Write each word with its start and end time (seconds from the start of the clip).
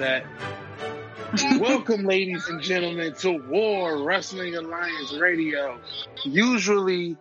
that. 0.00 0.24
Welcome, 1.60 2.04
ladies 2.04 2.48
and 2.48 2.60
gentlemen, 2.60 3.14
to 3.20 3.32
War 3.32 4.02
Wrestling 4.02 4.56
Alliance 4.56 5.12
Radio. 5.12 5.78
Usually, 6.24 7.16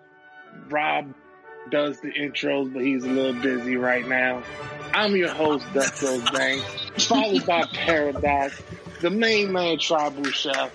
Rob 0.70 1.13
does 1.70 2.00
the 2.00 2.07
intros, 2.07 2.73
but 2.73 2.81
he's 2.84 3.04
a 3.04 3.09
little 3.09 3.39
busy 3.39 3.76
right 3.76 4.07
now. 4.07 4.41
I'm 4.94 5.16
your 5.16 5.30
host, 5.30 5.66
Ducko 5.73 6.34
Banks, 6.34 7.05
followed 7.05 7.45
by 7.45 7.63
Paradox, 7.66 8.59
the 9.02 9.09
main 9.09 9.52
man, 9.52 9.77
Tribal 9.77 10.23
Chef. 10.25 10.71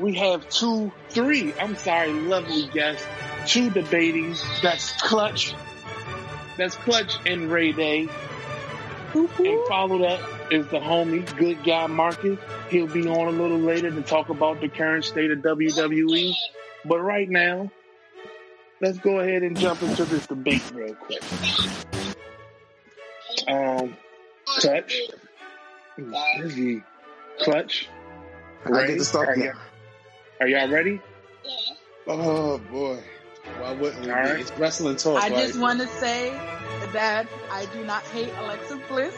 We 0.00 0.14
have 0.16 0.48
two, 0.48 0.90
three, 1.10 1.54
I'm 1.60 1.76
sorry, 1.76 2.12
lovely 2.12 2.66
guests, 2.68 3.06
two 3.46 3.70
debating. 3.70 4.34
That's 4.62 5.00
Clutch. 5.02 5.54
That's 6.56 6.74
Clutch 6.76 7.14
and 7.26 7.50
Ray 7.50 7.72
Day. 7.72 8.08
And 9.14 9.68
followed 9.68 10.02
up 10.02 10.20
is 10.50 10.66
the 10.68 10.78
homie, 10.78 11.36
good 11.36 11.62
guy 11.64 11.86
Marcus. 11.86 12.38
He'll 12.70 12.86
be 12.86 13.06
on 13.06 13.28
a 13.28 13.30
little 13.30 13.58
later 13.58 13.90
to 13.90 14.02
talk 14.02 14.30
about 14.30 14.60
the 14.60 14.68
current 14.68 15.04
state 15.04 15.30
of 15.30 15.38
WWE. 15.38 16.34
But 16.84 17.00
right 17.00 17.28
now, 17.28 17.70
let's 18.80 18.98
go 18.98 19.20
ahead 19.20 19.42
and 19.42 19.58
jump 19.58 19.82
into 19.82 20.04
this 20.04 20.26
debate 20.26 20.62
real 20.72 20.94
quick. 20.94 21.22
Um, 23.48 23.96
Clutch. 24.46 25.00
Is 26.38 26.54
he 26.54 26.82
Clutch? 27.40 27.88
I 28.64 28.86
get 28.86 28.98
to 28.98 29.04
start 29.04 29.28
are, 29.30 29.36
now. 29.36 29.44
y'all, 29.44 29.54
are 30.40 30.48
y'all 30.48 30.68
ready? 30.68 31.00
Oh 32.06 32.58
boy. 32.58 33.02
Why 33.58 33.72
wouldn't 33.72 34.04
we? 34.04 34.10
Right. 34.10 34.40
It's 34.40 34.52
wrestling 34.58 34.96
talk. 34.96 35.22
I 35.22 35.28
like- 35.28 35.46
just 35.46 35.58
want 35.58 35.80
to 35.80 35.86
say 35.86 36.30
that 36.92 37.26
I 37.50 37.66
do 37.66 37.84
not 37.84 38.02
hate 38.04 38.32
Alexa 38.38 38.80
Bliss. 38.88 39.14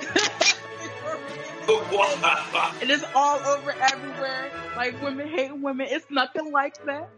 it 2.82 2.90
is 2.90 3.04
all 3.14 3.38
over 3.38 3.74
everywhere. 3.92 4.50
Like 4.76 5.00
women 5.02 5.28
hate 5.28 5.56
women. 5.56 5.86
It's 5.90 6.06
nothing 6.10 6.52
like 6.52 6.74
that. 6.86 7.08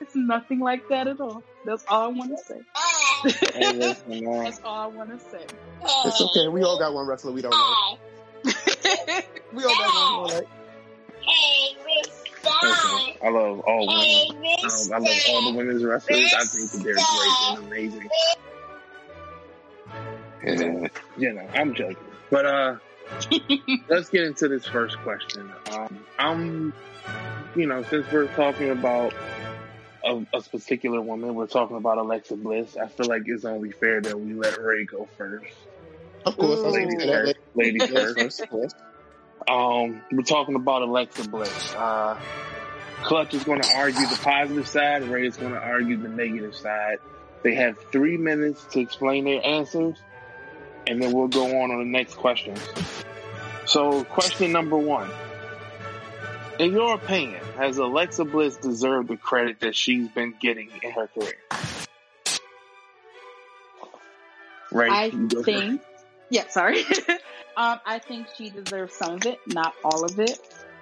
It's 0.00 0.14
nothing 0.14 0.60
like 0.60 0.88
that 0.88 1.06
at 1.06 1.20
all. 1.20 1.42
That's 1.64 1.84
all 1.88 2.02
I 2.02 2.06
want 2.08 2.30
to 2.30 2.44
say. 2.44 2.60
Hey, 3.54 3.72
listen, 3.72 4.24
That's 4.44 4.60
all 4.62 4.78
I 4.78 4.86
want 4.86 5.10
to 5.10 5.18
say. 5.30 5.44
It's 6.04 6.20
okay. 6.20 6.48
We 6.48 6.62
all 6.62 6.78
got 6.78 6.92
one 6.92 7.06
wrestler 7.06 7.32
we 7.32 7.42
don't 7.42 7.52
know. 7.52 7.98
We 9.52 9.64
all 9.64 9.74
got 9.74 9.94
one. 9.94 9.96
All 9.96 10.30
right. 10.32 10.46
listen, 12.62 13.14
I 13.22 13.28
love 13.30 13.60
all 13.60 13.86
women. 13.86 14.44
Um, 14.64 14.92
I 14.92 14.98
love 14.98 15.16
all 15.30 15.52
the 15.52 15.56
women's 15.56 15.82
wrestlers. 15.82 16.34
I 16.34 16.44
think 16.44 16.70
that 16.72 16.82
they're 16.84 16.94
great 16.94 17.48
and 17.48 17.66
amazing. 17.66 18.08
And, 20.46 20.90
you 21.18 21.32
know, 21.32 21.46
I'm 21.54 21.74
joking. 21.74 21.96
But 22.30 22.46
uh 22.46 22.76
let's 23.88 24.08
get 24.08 24.24
into 24.24 24.48
this 24.48 24.66
first 24.66 24.98
question. 24.98 25.50
Um 25.70 26.04
I'm 26.18 26.72
you 27.54 27.66
know, 27.66 27.82
since 27.84 28.10
we're 28.12 28.26
talking 28.28 28.70
about 28.70 29.14
a, 30.04 30.24
a 30.34 30.40
particular 30.42 31.00
woman, 31.00 31.34
we're 31.34 31.46
talking 31.46 31.76
about 31.76 31.98
Alexa 31.98 32.36
Bliss. 32.36 32.76
I 32.76 32.88
feel 32.88 33.06
like 33.06 33.22
it's 33.26 33.44
only 33.44 33.72
fair 33.72 34.00
that 34.00 34.18
we 34.18 34.34
let 34.34 34.58
Ray 34.58 34.84
go 34.84 35.08
first. 35.16 35.52
Of 36.24 36.36
course. 36.36 36.60
Ooh. 36.60 36.68
Ladies 36.68 36.94
Ladies 36.94 37.06
first. 37.06 37.36
Ladies 37.54 37.86
first. 37.86 38.18
first. 38.18 38.40
of 38.40 38.50
course. 38.50 38.72
Um, 39.48 40.02
we're 40.10 40.22
talking 40.22 40.56
about 40.56 40.82
Alexa 40.82 41.28
Bliss. 41.28 41.74
Uh, 41.74 42.18
Clutch 43.02 43.34
is 43.34 43.44
going 43.44 43.60
to 43.60 43.76
argue 43.76 44.06
the 44.06 44.18
positive 44.22 44.66
side. 44.66 45.04
Ray 45.04 45.26
is 45.26 45.36
going 45.36 45.52
to 45.52 45.60
argue 45.60 45.96
the 45.96 46.08
negative 46.08 46.54
side. 46.54 46.98
They 47.42 47.54
have 47.54 47.78
three 47.92 48.16
minutes 48.16 48.64
to 48.72 48.80
explain 48.80 49.24
their 49.24 49.44
answers, 49.44 49.96
and 50.86 51.02
then 51.02 51.12
we'll 51.12 51.28
go 51.28 51.44
on 51.62 51.70
on 51.70 51.78
the 51.78 51.84
next 51.84 52.14
question. 52.14 52.54
So, 53.66 54.04
question 54.04 54.52
number 54.52 54.76
one: 54.76 55.10
In 56.58 56.72
your 56.72 56.94
opinion, 56.94 57.42
has 57.56 57.78
Alexa 57.78 58.24
Bliss 58.24 58.56
deserved 58.56 59.08
the 59.08 59.16
credit 59.16 59.60
that 59.60 59.74
she's 59.74 60.08
been 60.08 60.34
getting 60.40 60.70
in 60.82 60.92
her 60.92 61.08
career? 61.08 61.34
Right. 64.72 64.90
I 64.90 65.04
you 65.06 65.26
go 65.28 65.42
first. 65.42 65.44
think, 65.44 65.80
yeah, 66.30 66.48
sorry. 66.48 66.84
um, 67.56 67.80
I 67.84 67.98
think 67.98 68.28
she 68.36 68.50
deserves 68.50 68.94
some 68.94 69.14
of 69.14 69.26
it, 69.26 69.38
not 69.46 69.74
all 69.84 70.04
of 70.04 70.18
it. 70.18 70.38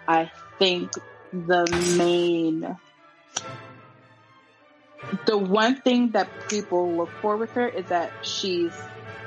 I 0.06 0.30
think 0.58 0.92
the 1.32 1.66
main, 1.96 2.76
the 5.26 5.38
one 5.38 5.80
thing 5.80 6.10
that 6.10 6.28
people 6.48 6.96
look 6.96 7.10
for 7.22 7.36
with 7.36 7.50
her 7.52 7.68
is 7.68 7.86
that 7.86 8.12
she's 8.22 8.72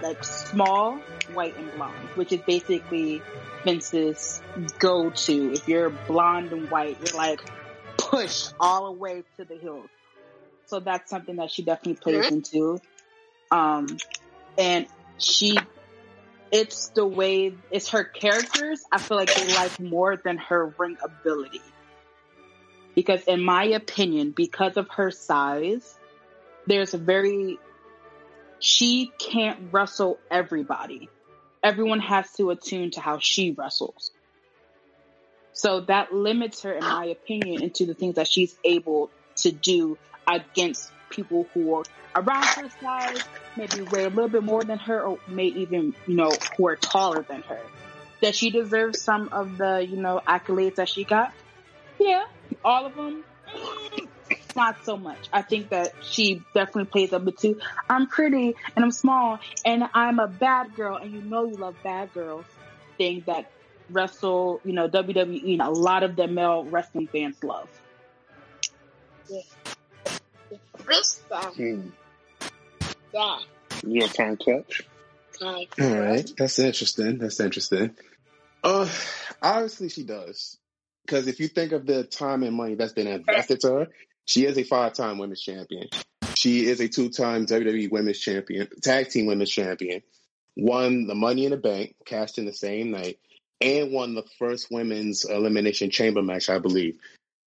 like 0.01 0.23
small, 0.23 0.99
white, 1.33 1.57
and 1.57 1.71
blonde, 1.73 2.09
which 2.15 2.31
is 2.31 2.41
basically 2.41 3.21
Vince's 3.63 4.41
go-to. 4.79 5.53
If 5.53 5.67
you're 5.67 5.89
blonde 5.89 6.51
and 6.51 6.69
white, 6.69 6.97
you're 6.99 7.17
like 7.17 7.41
pushed 7.97 8.53
all 8.59 8.93
the 8.93 8.99
way 8.99 9.23
to 9.37 9.45
the 9.45 9.57
hills. 9.57 9.89
So 10.67 10.79
that's 10.79 11.09
something 11.09 11.37
that 11.37 11.51
she 11.51 11.63
definitely 11.63 11.95
plays 11.95 12.31
into. 12.31 12.79
Um, 13.51 13.97
and 14.57 14.87
she 15.17 15.57
it's 16.51 16.89
the 16.89 17.05
way 17.05 17.53
it's 17.71 17.89
her 17.89 18.03
characters 18.03 18.83
i 18.91 18.97
feel 18.97 19.17
like 19.17 19.33
they 19.33 19.53
like 19.53 19.79
more 19.79 20.15
than 20.15 20.37
her 20.37 20.73
ring 20.77 20.97
ability 21.03 21.61
because 22.95 23.23
in 23.23 23.43
my 23.43 23.65
opinion 23.65 24.31
because 24.31 24.77
of 24.77 24.87
her 24.89 25.11
size 25.11 25.95
there's 26.67 26.93
a 26.93 26.97
very 26.97 27.59
she 28.59 29.11
can't 29.19 29.71
wrestle 29.71 30.19
everybody 30.31 31.09
everyone 31.63 31.99
has 31.99 32.31
to 32.33 32.49
attune 32.49 32.91
to 32.91 33.01
how 33.01 33.19
she 33.19 33.51
wrestles 33.51 34.11
so 35.53 35.81
that 35.81 36.13
limits 36.13 36.61
her 36.63 36.73
in 36.73 36.83
my 36.83 37.05
opinion 37.05 37.63
into 37.63 37.85
the 37.85 37.93
things 37.93 38.15
that 38.15 38.27
she's 38.27 38.55
able 38.63 39.09
to 39.35 39.51
do 39.51 39.97
against 40.27 40.91
people 41.09 41.47
who 41.53 41.75
are 41.75 41.83
around 42.15 42.45
her 42.45 42.69
size 42.81 43.23
maybe 43.57 43.81
weigh 43.81 44.05
a 44.05 44.09
little 44.09 44.29
bit 44.29 44.43
more 44.43 44.63
than 44.63 44.77
her 44.77 45.01
or 45.01 45.19
may 45.27 45.47
even, 45.47 45.93
you 46.05 46.15
know, 46.15 46.31
who 46.55 46.67
are 46.67 46.75
taller 46.75 47.23
than 47.23 47.41
her. 47.43 47.59
Does 48.21 48.35
she 48.35 48.49
deserve 48.49 48.95
some 48.95 49.29
of 49.31 49.57
the, 49.57 49.85
you 49.87 49.97
know, 49.97 50.21
accolades 50.27 50.75
that 50.75 50.89
she 50.89 51.03
got? 51.03 51.33
Yeah. 51.99 52.25
All 52.63 52.85
of 52.85 52.95
them? 52.95 53.23
Not 54.57 54.83
so 54.83 54.97
much. 54.97 55.29
I 55.31 55.43
think 55.43 55.69
that 55.69 55.93
she 56.01 56.41
definitely 56.55 56.85
plays 56.85 57.13
up 57.13 57.23
with 57.23 57.37
two. 57.37 57.59
I'm 57.87 58.07
pretty 58.07 58.55
and 58.75 58.83
I'm 58.83 58.89
small 58.89 59.39
and 59.63 59.83
I'm 59.93 60.17
a 60.17 60.27
bad 60.27 60.75
girl 60.75 60.97
and 60.97 61.13
you 61.13 61.21
know 61.21 61.45
you 61.45 61.55
love 61.55 61.75
bad 61.83 62.11
girls. 62.11 62.45
Thing 62.97 63.23
that 63.27 63.51
wrestle, 63.91 64.59
you 64.65 64.73
know, 64.73 64.89
WWE 64.89 65.53
and 65.53 65.61
a 65.61 65.69
lot 65.69 66.01
of 66.01 66.15
the 66.15 66.27
male 66.27 66.65
wrestling 66.65 67.05
fans 67.05 67.37
love. 67.43 67.69
Hmm. 71.55 71.89
Your 73.85 74.07
turn, 74.07 74.37
catch? 74.37 74.81
All 75.79 75.99
right. 75.99 76.31
That's 76.35 76.57
interesting. 76.57 77.19
That's 77.19 77.39
interesting. 77.39 77.95
Uh, 78.63 78.89
obviously 79.39 79.89
she 79.89 80.03
does. 80.03 80.57
Because 81.05 81.27
if 81.27 81.39
you 81.39 81.47
think 81.47 81.71
of 81.71 81.85
the 81.85 82.03
time 82.03 82.43
and 82.43 82.55
money 82.55 82.75
that's 82.75 82.93
been 82.93 83.07
invested 83.07 83.61
to 83.61 83.67
her, 83.71 83.87
she 84.27 84.45
is 84.45 84.57
a 84.57 84.63
five-time 84.63 85.17
women's 85.17 85.41
champion. 85.41 85.87
She 86.35 86.67
is 86.67 86.79
a 86.81 86.87
two-time 86.87 87.47
WWE 87.47 87.89
Women's 87.89 88.19
Champion, 88.19 88.67
Tag 88.83 89.09
Team 89.09 89.25
Women's 89.25 89.49
Champion. 89.49 90.03
Won 90.55 91.07
the 91.07 91.15
Money 91.15 91.45
in 91.45 91.51
the 91.51 91.57
Bank, 91.57 91.95
cashed 92.05 92.37
in 92.37 92.45
the 92.45 92.53
same 92.53 92.91
night, 92.91 93.17
and 93.59 93.91
won 93.91 94.13
the 94.13 94.25
first 94.37 94.67
Women's 94.69 95.25
Elimination 95.25 95.89
Chamber 95.89 96.21
match, 96.21 96.49
I 96.49 96.59
believe. 96.59 96.97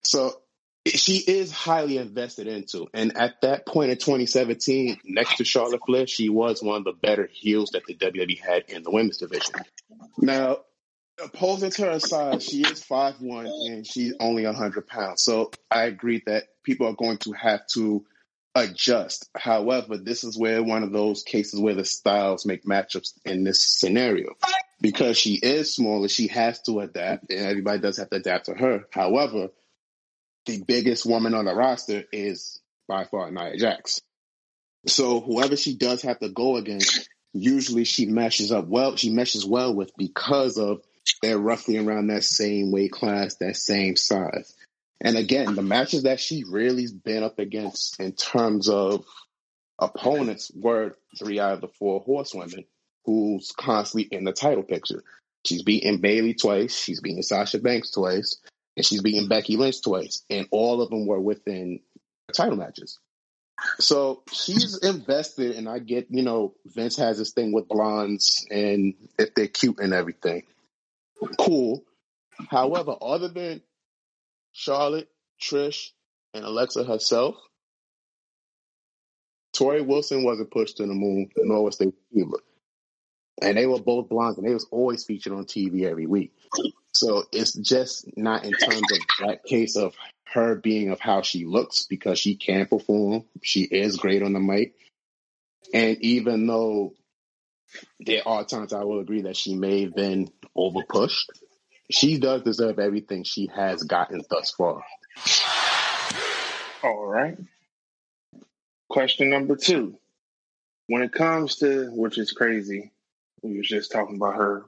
So 0.03 0.41
she 0.87 1.19
is 1.19 1.53
highly 1.53 1.99
invested 1.99 2.47
into. 2.47 2.89
And 2.95 3.17
at 3.17 3.43
that 3.43 3.67
point 3.67 3.91
in 3.91 3.99
2017, 3.99 5.01
next 5.05 5.37
to 5.37 5.45
Charlotte 5.45 5.83
Flair, 5.87 6.07
she 6.07 6.29
was 6.29 6.63
one 6.63 6.79
of 6.79 6.85
the 6.85 6.93
better 6.93 7.29
heels 7.31 7.71
that 7.71 7.85
the 7.87 7.95
WWE 7.95 8.41
had 8.41 8.65
in 8.69 8.83
the 8.83 8.91
women's 8.91 9.19
division. 9.19 9.55
Now, 10.19 10.59
opposing 11.23 11.71
to 11.73 11.85
her 11.85 12.01
size, 12.01 12.45
she 12.45 12.63
is 12.63 12.85
5'1 12.85 13.47
and 13.67 13.87
she's 13.87 14.15
only 14.21 14.45
100 14.45 14.87
pounds. 14.87 15.23
So 15.23 15.51
I 15.71 15.85
agree 15.85 16.23
that 16.27 16.45
people 16.63 16.87
are 16.87 16.95
going 16.95 17.19
to 17.19 17.33
have 17.33 17.67
to 17.75 18.05
adjust. 18.55 19.29
However, 19.37 19.97
this 19.97 20.25
is 20.25 20.37
where 20.39 20.63
one 20.63 20.83
of 20.83 20.93
those 20.93 21.23
cases 21.23 21.61
where 21.61 21.75
the 21.75 21.85
styles 21.85 22.47
make 22.47 22.65
matchups 22.65 23.13
in 23.25 23.45
this 23.45 23.63
scenario. 23.63 24.35
Because 24.81 25.19
she 25.19 25.35
is 25.35 25.75
smaller, 25.75 26.09
she 26.09 26.29
has 26.29 26.61
to 26.63 26.81
adapt, 26.81 27.31
and 27.31 27.41
everybody 27.41 27.81
does 27.81 27.99
have 27.99 28.11
to 28.11 28.17
adapt 28.17 28.47
to 28.47 28.55
her. 28.55 28.85
However, 28.91 29.51
the 30.47 30.63
biggest 30.63 31.05
woman 31.05 31.35
on 31.35 31.45
the 31.45 31.55
roster 31.55 32.05
is 32.13 32.61
by 32.89 33.05
far 33.05 33.31
Nia 33.31 33.57
Jax. 33.57 34.01
So 34.87 35.21
whoever 35.21 35.57
she 35.57 35.77
does 35.77 36.03
have 36.03 36.19
to 36.21 36.31
go 36.31 36.57
against, 36.57 37.09
usually 37.35 37.85
she 37.85 38.07
meshes 38.07 38.51
up 38.51 38.67
well. 38.67 38.97
She 38.97 39.11
meshes 39.11 39.45
well 39.45 39.75
with 39.75 39.93
because 39.99 40.57
of 40.57 40.81
they're 41.23 41.39
roughly 41.39 41.79
around 41.79 42.09
that 42.09 42.25
same 42.25 42.71
weight 42.71 42.93
class, 42.93 43.37
that 43.37 43.57
same 43.57 43.97
size. 43.97 44.55
And 45.01 45.17
again, 45.17 45.55
the 45.55 45.63
matches 45.63 46.03
that 46.03 46.21
she 46.21 46.45
really's 46.45 46.93
been 46.93 47.23
up 47.23 47.39
against 47.39 47.99
in 48.01 48.13
terms 48.13 48.69
of 48.69 49.05
opponents 49.79 50.51
were 50.55 50.97
three 51.19 51.41
out 51.41 51.55
of 51.55 51.61
the 51.63 51.69
four 51.69 52.01
horsewomen 52.01 52.65
who's 53.05 53.53
constantly 53.53 54.09
in 54.17 54.25
the 54.25 54.33
title 54.33 54.63
picture. 54.63 55.03
She's 55.45 55.63
beaten 55.63 55.99
Bayley 55.99 56.35
twice. 56.35 56.77
She's 56.77 57.01
beaten 57.01 57.23
Sasha 57.23 57.59
Banks 57.59 57.91
twice, 57.91 58.41
and 58.77 58.85
she's 58.85 59.01
beaten 59.01 59.29
Becky 59.29 59.57
Lynch 59.57 59.83
twice, 59.83 60.23
and 60.29 60.47
all 60.51 60.83
of 60.83 60.91
them 60.91 61.07
were 61.07 61.21
within 61.21 61.81
title 62.35 62.57
matches. 62.57 62.99
So 63.79 64.23
she's 64.33 64.79
invested, 64.79 65.57
and 65.57 65.69
I 65.69 65.79
get, 65.79 66.09
you 66.11 66.23
know, 66.23 66.55
Vince 66.67 66.97
has 66.97 67.19
this 67.19 67.33
thing 67.33 67.53
with 67.53 67.69
blondes 67.69 68.47
and 68.51 68.95
if 69.19 69.35
they're 69.35 69.49
cute 69.49 69.79
and 69.81 69.93
everything. 69.93 70.45
Cool. 71.39 71.85
However, 72.51 72.95
other 73.01 73.29
than 73.29 73.63
Charlotte, 74.53 75.09
Trish, 75.41 75.91
and 76.35 76.45
Alexa 76.45 76.85
herself, 76.85 77.37
Torrie 79.55 79.85
Wilson 79.85 80.25
wasn't 80.25 80.51
pushed 80.51 80.79
to 80.79 80.87
the 80.87 80.95
moon, 80.95 81.31
nor 81.37 81.65
was 81.65 81.79
Keibler. 81.79 82.39
And 83.43 83.57
they 83.57 83.67
were 83.67 83.81
both 83.81 84.09
blondes, 84.09 84.39
and 84.39 84.47
they 84.47 84.55
was 84.55 84.67
always 84.71 85.05
featured 85.05 85.33
on 85.33 85.45
TV 85.45 85.85
every 85.85 86.07
week. 86.07 86.33
So 86.93 87.25
it's 87.33 87.53
just 87.53 88.17
not 88.17 88.45
in 88.45 88.53
terms 88.53 88.83
of 88.93 88.99
that 89.27 89.45
case 89.45 89.77
of 89.77 89.95
her 90.27 90.55
being 90.55 90.91
of 90.91 91.01
how 91.01 91.23
she 91.23 91.45
looks 91.45 91.87
because 91.87 92.19
she 92.19 92.37
can 92.37 92.67
perform. 92.67 93.25
She 93.43 93.63
is 93.63 93.97
great 93.97 94.23
on 94.23 94.33
the 94.33 94.41
mic. 94.41 94.75
And 95.73 95.99
even 96.03 96.47
though 96.47 96.95
there 98.01 98.27
are 98.27 98.45
times 98.45 98.73
I 98.73 98.85
will 98.85 99.01
agree 99.01 99.23
that 99.23 99.37
she 99.37 99.55
may 99.55 99.83
have 99.83 99.95
been 99.95 100.29
over 100.55 100.81
pushed, 100.89 101.31
she 101.91 102.19
does 102.19 102.43
deserve 102.43 102.79
everything 102.79 103.25
she 103.25 103.51
has 103.55 103.83
gotten 103.83 104.23
thus 104.31 104.53
far. 104.53 104.83
All 106.83 107.07
right. 107.07 107.37
Question 108.89 109.31
number 109.31 109.57
two. 109.57 109.97
When 110.87 111.03
it 111.03 111.13
comes 111.13 111.57
to, 111.57 111.91
which 111.93 112.19
is 112.19 112.33
crazy, 112.33 112.91
we 113.43 113.59
was 113.59 113.69
just 113.69 113.93
talking 113.93 114.17
about 114.17 114.37
her 114.37 114.65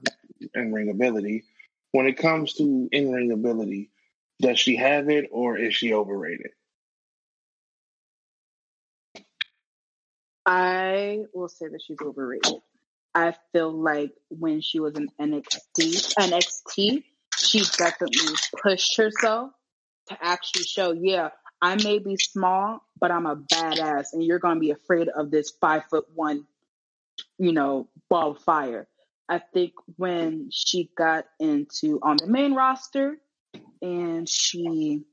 in 0.55 0.73
ring 0.73 0.91
ability. 0.91 1.45
When 1.93 2.07
it 2.07 2.17
comes 2.17 2.55
to 2.55 2.89
in 2.93 3.13
ring 3.13 3.33
ability, 3.33 3.91
does 4.41 4.59
she 4.59 4.77
have 4.77 5.09
it 5.09 5.29
or 5.31 5.59
is 5.59 5.75
she 5.75 5.93
overrated? 5.93 6.51
I 10.45 11.25
will 11.33 11.49
say 11.49 11.69
that 11.69 11.83
she's 11.83 11.99
overrated. 12.01 12.61
I 13.15 13.35
feel 13.53 13.73
like 13.73 14.13
when 14.31 14.61
she 14.61 14.81
was 14.81 14.95
in 14.95 15.09
NXT, 15.21 16.15
NXT, 16.19 17.05
she 17.37 17.63
definitely 17.77 18.35
pushed 18.63 18.97
herself 18.97 19.51
to 20.09 20.19
actually 20.21 20.65
show, 20.65 20.93
yeah, 20.93 21.31
I 21.61 21.77
may 21.77 21.99
be 21.99 22.17
small, 22.17 22.81
but 22.99 23.11
I'm 23.11 23.27
a 23.27 23.37
badass, 23.37 24.13
and 24.13 24.25
you're 24.25 24.41
to 24.57 24.61
be 24.61 24.71
afraid 24.71 25.09
of 25.09 25.31
this 25.31 25.53
five 25.61 25.85
foot 25.91 26.07
one, 26.15 26.47
you 27.39 27.53
know, 27.53 27.89
ball 28.09 28.33
of 28.33 28.39
fire. 28.39 28.89
I 29.29 29.39
think 29.39 29.73
when 29.97 30.49
she 30.51 30.91
got 30.97 31.27
into 31.39 32.01
on 32.03 32.17
the 32.17 32.27
main 32.27 32.55
roster, 32.55 33.19
and 33.81 34.29
she 34.29 35.05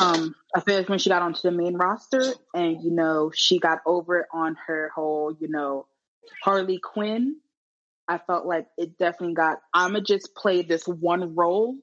um 0.00 0.34
I 0.54 0.60
feel 0.60 0.76
like 0.78 0.88
when 0.88 0.98
she 0.98 1.10
got 1.10 1.22
onto 1.22 1.42
the 1.42 1.50
main 1.50 1.76
roster 1.76 2.22
and 2.54 2.82
you 2.82 2.90
know 2.90 3.30
she 3.34 3.58
got 3.58 3.80
over 3.86 4.26
on 4.32 4.56
her 4.66 4.90
whole, 4.94 5.36
you 5.38 5.48
know, 5.48 5.86
Harley 6.42 6.78
Quinn, 6.78 7.36
I 8.08 8.18
felt 8.18 8.46
like 8.46 8.66
it 8.76 8.98
definitely 8.98 9.34
got 9.34 9.60
I'ma 9.72 10.00
just 10.00 10.34
play 10.34 10.62
this 10.62 10.86
one 10.86 11.34
role 11.34 11.76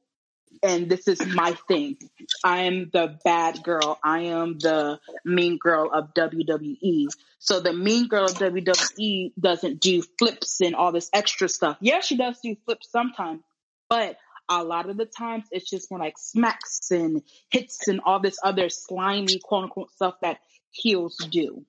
and 0.62 0.90
this 0.90 1.08
is 1.08 1.26
my 1.26 1.54
thing. 1.68 1.98
I 2.44 2.64
am 2.64 2.90
the 2.92 3.18
bad 3.24 3.64
girl. 3.64 3.98
I 4.04 4.22
am 4.22 4.60
the 4.60 5.00
mean 5.26 5.58
girl 5.58 5.90
of 5.92 6.14
WWE. 6.14 7.08
So 7.40 7.60
the 7.60 7.74
mean 7.74 8.08
girl 8.08 8.26
of 8.26 8.36
WWE 8.36 9.34
doesn't 9.40 9.80
do 9.80 10.04
flips 10.20 10.62
and 10.62 10.76
all 10.76 10.92
this 10.92 11.10
extra 11.14 11.50
stuff. 11.50 11.78
Yeah, 11.82 12.02
she 12.02 12.18
does 12.18 12.40
do 12.42 12.56
flips 12.66 12.92
sometimes, 12.92 13.42
but 13.90 14.18
a 14.62 14.64
lot 14.64 14.90
of 14.90 14.98
the 14.98 15.06
times 15.06 15.46
it's 15.52 15.70
just 15.70 15.90
more 15.90 16.00
like 16.00 16.18
smacks 16.18 16.92
and 16.92 17.22
hits 17.50 17.88
and 17.88 18.02
all 18.06 18.20
this 18.20 18.38
other 18.44 18.70
slimy 18.70 19.40
quote 19.40 19.66
unquote 19.66 19.92
stuff 19.92 20.16
that 20.22 20.40
heels 20.72 21.18
do. 21.30 21.66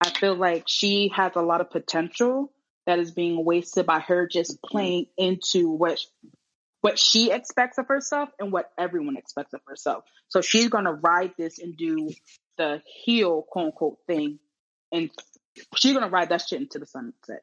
I 0.00 0.10
feel 0.10 0.34
like 0.34 0.64
she 0.66 1.10
has 1.14 1.32
a 1.36 1.42
lot 1.42 1.60
of 1.60 1.70
potential 1.70 2.52
that 2.86 2.98
is 2.98 3.10
being 3.10 3.44
wasted 3.44 3.86
by 3.86 4.00
her 4.00 4.26
just 4.26 4.62
playing 4.62 5.06
into 5.16 5.70
what 5.70 6.00
what 6.80 6.98
she 6.98 7.30
expects 7.30 7.76
of 7.76 7.88
herself 7.88 8.30
and 8.38 8.50
what 8.50 8.70
everyone 8.78 9.18
expects 9.18 9.52
of 9.52 9.60
herself. 9.66 10.04
So 10.28 10.40
she's 10.40 10.68
gonna 10.68 10.94
ride 10.94 11.32
this 11.36 11.58
and 11.58 11.76
do 11.76 12.10
the 12.56 12.82
heel 13.04 13.42
quote 13.42 13.66
unquote 13.66 13.98
thing 14.06 14.38
and 14.90 15.10
she's 15.76 15.92
gonna 15.92 16.08
ride 16.08 16.30
that 16.30 16.42
shit 16.48 16.60
into 16.60 16.78
the 16.78 16.86
sunset. 16.86 17.42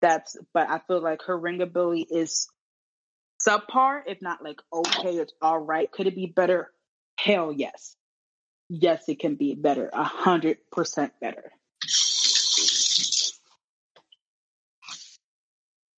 That's 0.00 0.36
but 0.54 0.68
I 0.68 0.80
feel 0.86 1.00
like 1.00 1.22
her 1.26 1.38
ring 1.38 1.60
ability 1.60 2.06
is 2.10 2.48
subpar, 3.46 4.02
if 4.06 4.22
not 4.22 4.42
like 4.42 4.60
okay, 4.72 5.16
it's 5.16 5.32
all 5.40 5.58
right. 5.58 5.90
Could 5.90 6.06
it 6.06 6.14
be 6.14 6.26
better? 6.26 6.70
Hell 7.18 7.52
yes. 7.52 7.96
Yes, 8.68 9.04
it 9.08 9.18
can 9.18 9.34
be 9.34 9.54
better. 9.54 9.90
A 9.92 10.04
hundred 10.04 10.58
percent 10.70 11.12
better. 11.20 11.52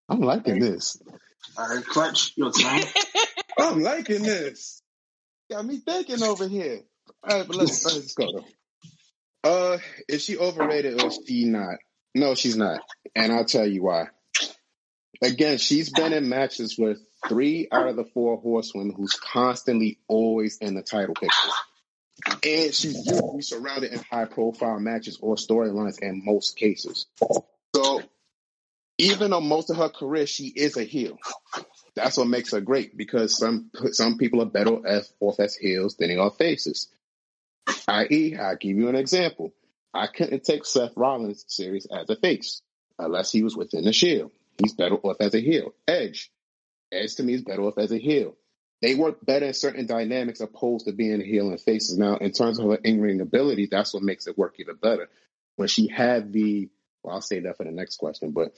I'm 0.08 0.20
liking 0.20 0.58
this. 0.58 1.00
All 1.56 1.68
right, 1.68 1.84
clutch, 1.84 2.32
your 2.36 2.52
turn. 2.52 2.80
I'm 3.58 3.80
liking 3.80 4.22
this. 4.22 4.82
Got 5.50 5.64
me 5.64 5.78
thinking 5.78 6.22
over 6.22 6.48
here. 6.48 6.80
All 7.22 7.38
right, 7.38 7.46
but 7.46 7.56
let's, 7.56 7.84
let's 7.84 8.14
go. 8.14 8.44
Uh, 9.42 9.78
is 10.08 10.22
she 10.24 10.36
overrated 10.36 11.00
or 11.00 11.08
is 11.08 11.20
she 11.26 11.44
not? 11.44 11.76
No, 12.14 12.34
she's 12.34 12.56
not. 12.56 12.80
And 13.14 13.32
I'll 13.32 13.44
tell 13.44 13.66
you 13.66 13.82
why. 13.82 14.06
Again, 15.22 15.58
she's 15.58 15.90
been 15.90 16.12
in 16.12 16.28
matches 16.28 16.76
with 16.78 16.98
three 17.28 17.68
out 17.70 17.88
of 17.88 17.96
the 17.96 18.04
four 18.04 18.38
horsewomen 18.38 18.94
who's 18.94 19.14
constantly 19.14 19.98
always 20.08 20.58
in 20.58 20.74
the 20.74 20.82
title 20.82 21.14
picture. 21.14 21.50
And 22.44 22.74
she's 22.74 23.06
usually 23.06 23.42
surrounded 23.42 23.92
in 23.92 23.98
high 23.98 24.26
profile 24.26 24.78
matches 24.78 25.18
or 25.20 25.36
storylines 25.36 26.00
in 26.00 26.24
most 26.24 26.56
cases. 26.56 27.06
So 27.74 28.02
even 28.98 29.30
though 29.30 29.40
most 29.40 29.70
of 29.70 29.76
her 29.76 29.88
career 29.88 30.26
she 30.26 30.46
is 30.46 30.76
a 30.76 30.84
heel, 30.84 31.18
that's 31.94 32.16
what 32.16 32.28
makes 32.28 32.52
her 32.52 32.60
great 32.60 32.96
because 32.96 33.36
some 33.36 33.70
some 33.92 34.18
people 34.18 34.42
are 34.42 34.46
better 34.46 34.76
off 35.20 35.40
as 35.40 35.56
heels 35.56 35.96
than 35.96 36.08
they 36.08 36.16
are 36.16 36.30
faces. 36.30 36.88
I.e., 37.88 38.36
I'll 38.36 38.56
give 38.56 38.76
you 38.76 38.88
an 38.88 38.96
example. 38.96 39.52
I 39.92 40.06
couldn't 40.08 40.44
take 40.44 40.64
Seth 40.64 40.96
Rollins 40.96 41.44
serious 41.48 41.86
as 41.86 42.08
a 42.10 42.16
face 42.16 42.62
unless 42.98 43.32
he 43.32 43.42
was 43.42 43.56
within 43.56 43.84
the 43.84 43.92
Shield. 43.92 44.32
He's 44.58 44.74
better 44.74 44.96
off 44.96 45.16
as 45.20 45.34
a 45.34 45.40
heel. 45.40 45.74
Edge, 45.86 46.30
Edge 46.94 47.16
to 47.16 47.22
me 47.22 47.34
is 47.34 47.42
better 47.42 47.62
off 47.62 47.78
as 47.78 47.92
a 47.92 47.98
heel. 47.98 48.34
They 48.82 48.94
work 48.94 49.24
better 49.24 49.46
in 49.46 49.54
certain 49.54 49.86
dynamics 49.86 50.40
opposed 50.40 50.86
to 50.86 50.92
being 50.92 51.20
a 51.20 51.24
heel 51.24 51.48
and 51.48 51.60
faces. 51.60 51.96
Now, 51.96 52.16
in 52.16 52.32
terms 52.32 52.58
of 52.58 52.66
her 52.68 52.76
in-ring 52.76 53.20
ability, 53.20 53.68
that's 53.70 53.94
what 53.94 54.02
makes 54.02 54.26
it 54.26 54.36
work 54.36 54.56
even 54.58 54.76
better. 54.76 55.08
When 55.56 55.68
she 55.68 55.88
had 55.88 56.32
the, 56.32 56.68
well, 57.02 57.14
I'll 57.14 57.20
say 57.22 57.40
that 57.40 57.56
for 57.56 57.64
the 57.64 57.70
next 57.70 57.96
question, 57.96 58.32
but 58.32 58.52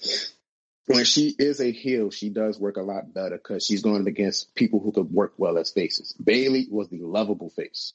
when 0.87 1.05
she 1.05 1.35
is 1.38 1.61
a 1.61 1.71
heel, 1.71 2.11
she 2.11 2.28
does 2.28 2.59
work 2.59 2.76
a 2.76 2.83
lot 2.83 3.12
better 3.12 3.37
because 3.37 3.64
she's 3.64 3.83
going 3.83 4.07
against 4.07 4.55
people 4.55 4.81
who 4.81 4.93
could 4.93 5.12
work 5.12 5.35
well 5.37 5.59
as 5.59 5.71
faces. 5.71 6.12
Bayley 6.12 6.66
was 6.71 6.88
the 6.88 7.02
lovable 7.02 7.50
face. 7.50 7.93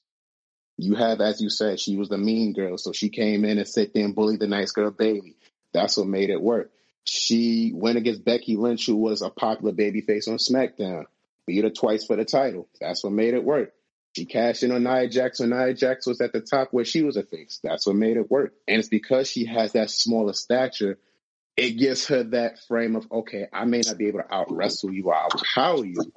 You 0.77 0.95
have, 0.95 1.21
as 1.21 1.41
you 1.41 1.49
said, 1.49 1.79
she 1.79 1.95
was 1.95 2.09
the 2.09 2.17
mean 2.17 2.53
girl, 2.53 2.77
so 2.77 2.91
she 2.91 3.09
came 3.09 3.45
in 3.45 3.57
and 3.57 3.67
sit 3.67 3.93
there 3.93 4.05
and 4.05 4.15
bullied 4.15 4.39
the 4.39 4.47
nice 4.47 4.71
girl 4.71 4.91
Bayley. 4.91 5.35
That's 5.73 5.97
what 5.97 6.07
made 6.07 6.29
it 6.29 6.41
work. 6.41 6.71
She 7.05 7.71
went 7.73 7.97
against 7.97 8.23
Becky 8.23 8.55
Lynch, 8.55 8.85
who 8.85 8.95
was 8.95 9.21
a 9.21 9.29
popular 9.29 9.73
babyface 9.73 10.27
on 10.27 10.37
SmackDown. 10.37 11.05
Beat 11.47 11.63
her 11.63 11.69
twice 11.69 12.05
for 12.05 12.15
the 12.15 12.25
title. 12.25 12.67
That's 12.79 13.03
what 13.03 13.13
made 13.13 13.33
it 13.33 13.43
work. 13.43 13.73
She 14.15 14.25
cashed 14.25 14.63
in 14.63 14.71
on 14.71 14.83
Nia 14.83 15.07
Jax 15.07 15.39
when 15.39 15.51
Nia 15.51 15.73
Jax 15.73 16.05
was 16.05 16.19
at 16.21 16.33
the 16.33 16.41
top 16.41 16.69
where 16.71 16.85
she 16.85 17.01
was 17.01 17.15
a 17.17 17.23
face. 17.23 17.59
That's 17.63 17.87
what 17.87 17.95
made 17.95 18.17
it 18.17 18.29
work. 18.29 18.53
And 18.67 18.79
it's 18.79 18.89
because 18.89 19.29
she 19.29 19.45
has 19.45 19.71
that 19.71 19.89
smaller 19.89 20.33
stature, 20.33 20.99
it 21.55 21.71
gives 21.71 22.07
her 22.07 22.23
that 22.23 22.59
frame 22.67 22.95
of, 22.95 23.07
okay, 23.11 23.47
I 23.51 23.65
may 23.65 23.81
not 23.85 23.97
be 23.97 24.07
able 24.07 24.19
to 24.19 24.33
out 24.33 24.51
wrestle 24.51 24.91
you 24.91 25.05
or 25.05 25.15
out 25.15 25.31
power 25.55 25.85
you, 25.85 26.11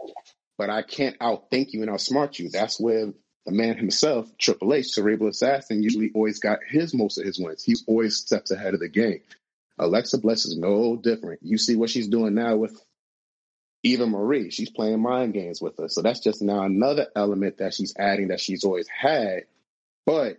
but 0.59 0.71
I 0.71 0.83
can't 0.83 1.19
outthink 1.19 1.73
you 1.73 1.83
and 1.83 1.91
outsmart 1.91 2.38
you. 2.38 2.50
That's 2.50 2.81
where 2.81 3.12
the 3.47 3.53
man 3.53 3.76
himself, 3.76 4.29
Triple 4.38 4.75
H, 4.75 4.88
Cerebral 4.88 5.29
Assassin, 5.29 5.83
usually 5.83 6.11
always 6.14 6.41
got 6.41 6.61
his 6.69 6.95
most 6.95 7.19
of 7.19 7.25
his 7.25 7.38
wins. 7.38 7.62
He 7.62 7.76
always 7.87 8.17
steps 8.17 8.50
ahead 8.50 8.75
of 8.75 8.81
the 8.81 8.88
game. 8.88 9.21
Alexa 9.78 10.19
Bliss 10.19 10.47
is 10.47 10.57
no 10.57 10.97
different. 10.97 11.40
You 11.43 11.59
see 11.59 11.76
what 11.76 11.90
she's 11.90 12.09
doing 12.09 12.35
now 12.35 12.57
with 12.57 12.81
Eva 13.83 14.07
Marie. 14.07 14.50
She's 14.50 14.71
playing 14.71 15.00
mind 15.00 15.35
games 15.35 15.61
with 15.61 15.76
her. 15.78 15.88
So 15.88 16.02
that's 16.02 16.21
just 16.21 16.43
now 16.43 16.62
another 16.62 17.09
element 17.14 17.59
that 17.59 17.75
she's 17.75 17.95
adding 17.99 18.28
that 18.28 18.40
she's 18.40 18.64
always 18.64 18.88
had, 18.88 19.45
but 20.07 20.38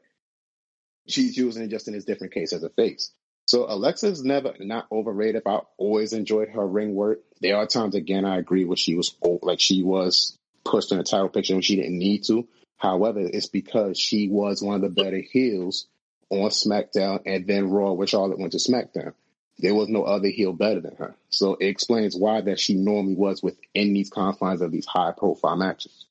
she's 1.07 1.37
using 1.37 1.63
it 1.63 1.67
just 1.67 1.87
in 1.87 1.93
this 1.93 2.05
different 2.05 2.33
case 2.33 2.53
as 2.53 2.63
a 2.63 2.69
face. 2.69 3.11
So 3.47 3.65
Alexa's 3.69 4.23
never 4.23 4.55
not 4.59 4.87
overrated. 4.91 5.43
I've 5.45 5.61
always 5.77 6.13
enjoyed 6.13 6.49
her 6.49 6.65
ring 6.65 6.95
work. 6.95 7.19
There 7.41 7.57
are 7.57 7.67
times 7.67 7.93
again 7.93 8.25
I 8.25 8.37
agree 8.37 8.65
with 8.65 8.79
she 8.79 8.95
was 8.95 9.15
like 9.43 9.59
she 9.59 9.83
was 9.83 10.37
pushed 10.63 10.91
in 10.91 10.97
the 10.97 11.03
title 11.03 11.29
picture 11.29 11.53
when 11.53 11.61
she 11.61 11.75
didn't 11.75 11.99
need 11.99 12.23
to. 12.25 12.47
However, 12.77 13.19
it's 13.19 13.47
because 13.47 13.99
she 13.99 14.29
was 14.29 14.63
one 14.63 14.75
of 14.75 14.81
the 14.81 14.89
better 14.89 15.19
heels 15.19 15.85
on 16.29 16.49
SmackDown 16.49 17.21
and 17.25 17.45
then 17.45 17.69
Raw, 17.69 17.91
which 17.93 18.15
all 18.15 18.31
it 18.31 18.39
went 18.39 18.53
to 18.53 18.57
SmackDown. 18.57 19.13
There 19.59 19.73
was 19.73 19.87
no 19.89 20.03
other 20.03 20.27
heel 20.27 20.53
better 20.53 20.81
than 20.81 20.95
her. 20.97 21.15
So 21.29 21.55
it 21.55 21.67
explains 21.67 22.15
why 22.15 22.41
that 22.41 22.59
she 22.59 22.73
normally 22.73 23.15
was 23.15 23.41
within 23.41 23.93
these 23.93 24.09
confines 24.09 24.61
of 24.61 24.71
these 24.71 24.85
high 24.85 25.11
profile 25.11 25.55
matches. 25.55 26.05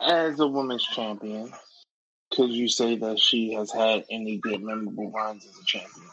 As 0.00 0.40
a 0.40 0.46
women's 0.46 0.84
champion, 0.84 1.52
could 2.32 2.50
you 2.50 2.68
say 2.68 2.96
that 2.96 3.18
she 3.18 3.52
has 3.54 3.70
had 3.70 4.04
any 4.10 4.38
good 4.38 4.62
memorable 4.62 5.10
runs 5.10 5.44
as 5.44 5.58
a 5.58 5.64
champion? 5.64 6.06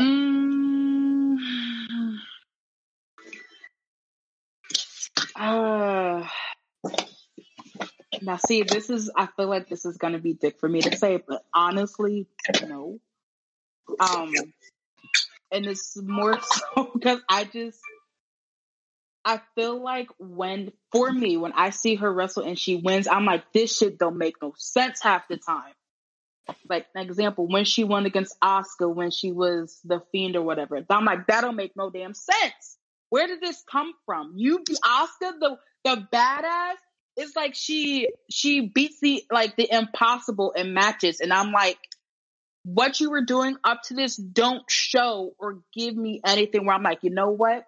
Mm. 0.00 1.38
Uh, 5.36 6.24
now, 8.24 8.36
see, 8.36 8.62
this 8.62 8.90
is, 8.90 9.10
I 9.14 9.26
feel 9.26 9.48
like 9.48 9.68
this 9.68 9.84
is 9.84 9.98
going 9.98 10.14
to 10.14 10.18
be 10.18 10.32
dick 10.32 10.58
for 10.58 10.68
me 10.68 10.80
to 10.82 10.96
say, 10.96 11.22
but 11.26 11.44
honestly, 11.52 12.26
no. 12.66 12.98
Um, 14.00 14.32
and 15.52 15.66
it's 15.66 15.96
more 15.96 16.38
so 16.74 16.90
because 16.94 17.20
I 17.28 17.44
just, 17.44 17.78
I 19.24 19.40
feel 19.54 19.82
like 19.82 20.08
when, 20.18 20.72
for 20.92 21.10
me, 21.10 21.36
when 21.36 21.52
I 21.52 21.70
see 21.70 21.96
her 21.96 22.12
wrestle 22.12 22.44
and 22.44 22.58
she 22.58 22.76
wins, 22.76 23.08
I'm 23.08 23.24
like, 23.24 23.52
this 23.52 23.76
shit 23.76 23.98
don't 23.98 24.18
make 24.18 24.36
no 24.42 24.54
sense 24.56 25.00
half 25.02 25.28
the 25.28 25.36
time. 25.36 25.72
Like, 26.68 26.86
an 26.94 27.06
example, 27.06 27.46
when 27.46 27.64
she 27.64 27.84
won 27.84 28.04
against 28.04 28.38
Asuka 28.40 28.94
when 28.94 29.10
she 29.10 29.32
was 29.32 29.80
the 29.84 30.02
fiend 30.12 30.36
or 30.36 30.42
whatever, 30.42 30.84
I'm 30.90 31.04
like, 31.04 31.26
that 31.28 31.40
don't 31.40 31.56
make 31.56 31.74
no 31.74 31.88
damn 31.90 32.14
sense. 32.14 32.76
Where 33.08 33.26
did 33.26 33.40
this 33.40 33.62
come 33.70 33.94
from? 34.04 34.34
You, 34.36 34.58
Asuka, 34.58 35.38
the, 35.40 35.58
the 35.84 36.06
badass, 36.12 36.74
it's 37.16 37.36
like 37.36 37.54
she, 37.54 38.08
she 38.30 38.60
beats 38.68 38.98
the, 39.00 39.24
like, 39.30 39.56
the 39.56 39.68
impossible 39.70 40.52
in 40.52 40.74
matches. 40.74 41.20
And 41.20 41.32
I'm 41.32 41.52
like, 41.52 41.78
what 42.64 42.98
you 42.98 43.10
were 43.10 43.24
doing 43.24 43.56
up 43.62 43.82
to 43.84 43.94
this 43.94 44.16
don't 44.16 44.64
show 44.68 45.34
or 45.38 45.60
give 45.74 45.94
me 45.94 46.20
anything 46.24 46.64
where 46.66 46.74
I'm 46.74 46.82
like, 46.82 47.00
you 47.02 47.10
know 47.10 47.30
what? 47.30 47.66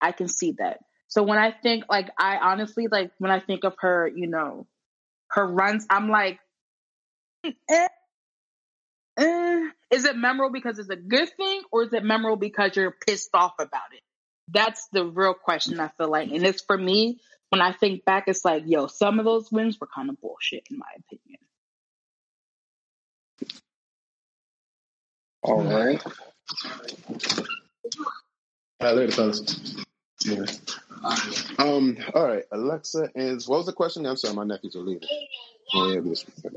I 0.00 0.12
can 0.12 0.28
see 0.28 0.52
that. 0.58 0.80
So 1.08 1.22
when 1.22 1.38
I 1.38 1.52
think 1.52 1.84
like 1.88 2.10
I 2.18 2.38
honestly 2.38 2.88
like 2.90 3.12
when 3.18 3.30
I 3.30 3.38
think 3.38 3.64
of 3.64 3.74
her, 3.78 4.10
you 4.12 4.26
know, 4.26 4.66
her 5.30 5.46
runs, 5.46 5.86
I'm 5.88 6.10
like, 6.10 6.40
eh, 7.44 7.88
eh. 9.16 9.68
is 9.92 10.04
it 10.04 10.16
memorable 10.16 10.52
because 10.52 10.78
it's 10.80 10.90
a 10.90 10.96
good 10.96 11.30
thing 11.36 11.62
or 11.70 11.84
is 11.84 11.92
it 11.92 12.02
memorable 12.02 12.36
because 12.36 12.74
you're 12.74 12.96
pissed 13.06 13.30
off 13.32 13.54
about 13.60 13.92
it? 13.92 14.00
That's 14.52 14.88
the 14.92 15.06
real 15.06 15.34
question 15.34 15.78
I 15.78 15.88
feel 15.96 16.10
like. 16.10 16.30
And 16.30 16.44
it's 16.44 16.62
for 16.62 16.76
me, 16.76 17.20
when 17.50 17.60
I 17.60 17.72
think 17.72 18.04
back, 18.04 18.24
it's 18.26 18.44
like, 18.44 18.64
yo, 18.66 18.86
some 18.86 19.18
of 19.18 19.24
those 19.24 19.50
wins 19.50 19.78
were 19.80 19.88
kind 19.94 20.10
of 20.10 20.20
bullshit 20.20 20.66
in 20.70 20.78
my 20.78 20.86
opinion. 20.98 21.40
All 25.42 25.62
right. 25.62 26.02
All 28.80 28.86
right, 28.88 28.96
later, 28.96 29.12
fellas. 29.12 29.76
Yeah. 30.24 30.44
Um. 31.58 31.98
All 32.14 32.26
right, 32.26 32.44
Alexa 32.50 33.10
is. 33.14 33.46
What 33.46 33.58
was 33.58 33.66
the 33.66 33.72
question? 33.74 34.06
I'm 34.06 34.16
sorry, 34.16 34.34
my 34.34 34.44
nephews 34.44 34.74
are 34.74 34.80
leaving. 34.80 35.06
Yeah, 35.74 36.00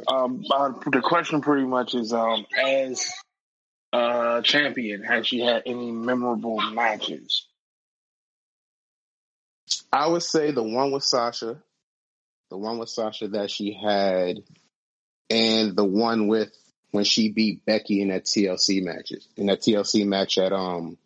Um, 0.10 0.44
the 0.92 1.02
question 1.04 1.42
pretty 1.42 1.66
much 1.66 1.96
is, 1.96 2.14
um, 2.14 2.46
as 2.64 3.12
a 3.92 4.42
champion, 4.44 5.04
has 5.04 5.28
she 5.28 5.40
had 5.40 5.64
any 5.66 5.92
memorable 5.92 6.60
matches? 6.62 7.48
I 9.92 10.08
would 10.08 10.24
say 10.24 10.52
the 10.52 10.64
one 10.64 10.92
with 10.92 11.04
Sasha, 11.04 11.58
the 12.50 12.58
one 12.58 12.78
with 12.78 12.90
Sasha 12.90 13.28
that 13.30 13.52
she 13.52 13.74
had, 13.74 14.44
and 15.30 15.76
the 15.76 15.86
one 15.86 16.28
with 16.28 16.52
when 16.92 17.04
she 17.04 17.30
beat 17.30 17.66
Becky 17.66 18.02
in 18.02 18.10
that 18.10 18.26
TLC 18.26 18.82
matches 18.84 19.28
in 19.36 19.48
that 19.48 19.62
TLC 19.62 20.06
match 20.06 20.38
at 20.38 20.54
um 20.54 20.98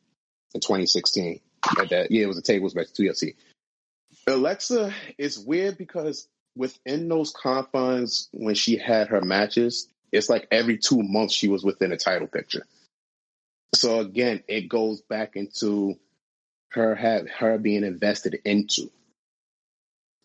in 0.53 0.61
2016. 0.61 1.39
At 1.79 1.89
that, 1.89 2.11
yeah, 2.11 2.23
it 2.23 2.27
was 2.27 2.37
a 2.37 2.41
tables 2.41 2.75
match 2.75 2.87
TLC. 2.87 3.35
Alexa 4.27 4.93
is 5.17 5.39
weird 5.39 5.77
because 5.77 6.27
within 6.55 7.07
those 7.07 7.31
confines, 7.31 8.29
when 8.31 8.55
she 8.55 8.77
had 8.77 9.07
her 9.07 9.21
matches, 9.21 9.87
it's 10.11 10.29
like 10.29 10.47
every 10.51 10.77
two 10.77 11.01
months 11.01 11.33
she 11.33 11.47
was 11.47 11.63
within 11.63 11.91
a 11.91 11.97
title 11.97 12.27
picture. 12.27 12.65
So 13.75 13.99
again, 13.99 14.43
it 14.47 14.67
goes 14.67 15.01
back 15.01 15.35
into 15.35 15.97
her 16.71 16.95
have 16.95 17.29
her 17.29 17.57
being 17.57 17.83
invested 17.83 18.39
into. 18.45 18.89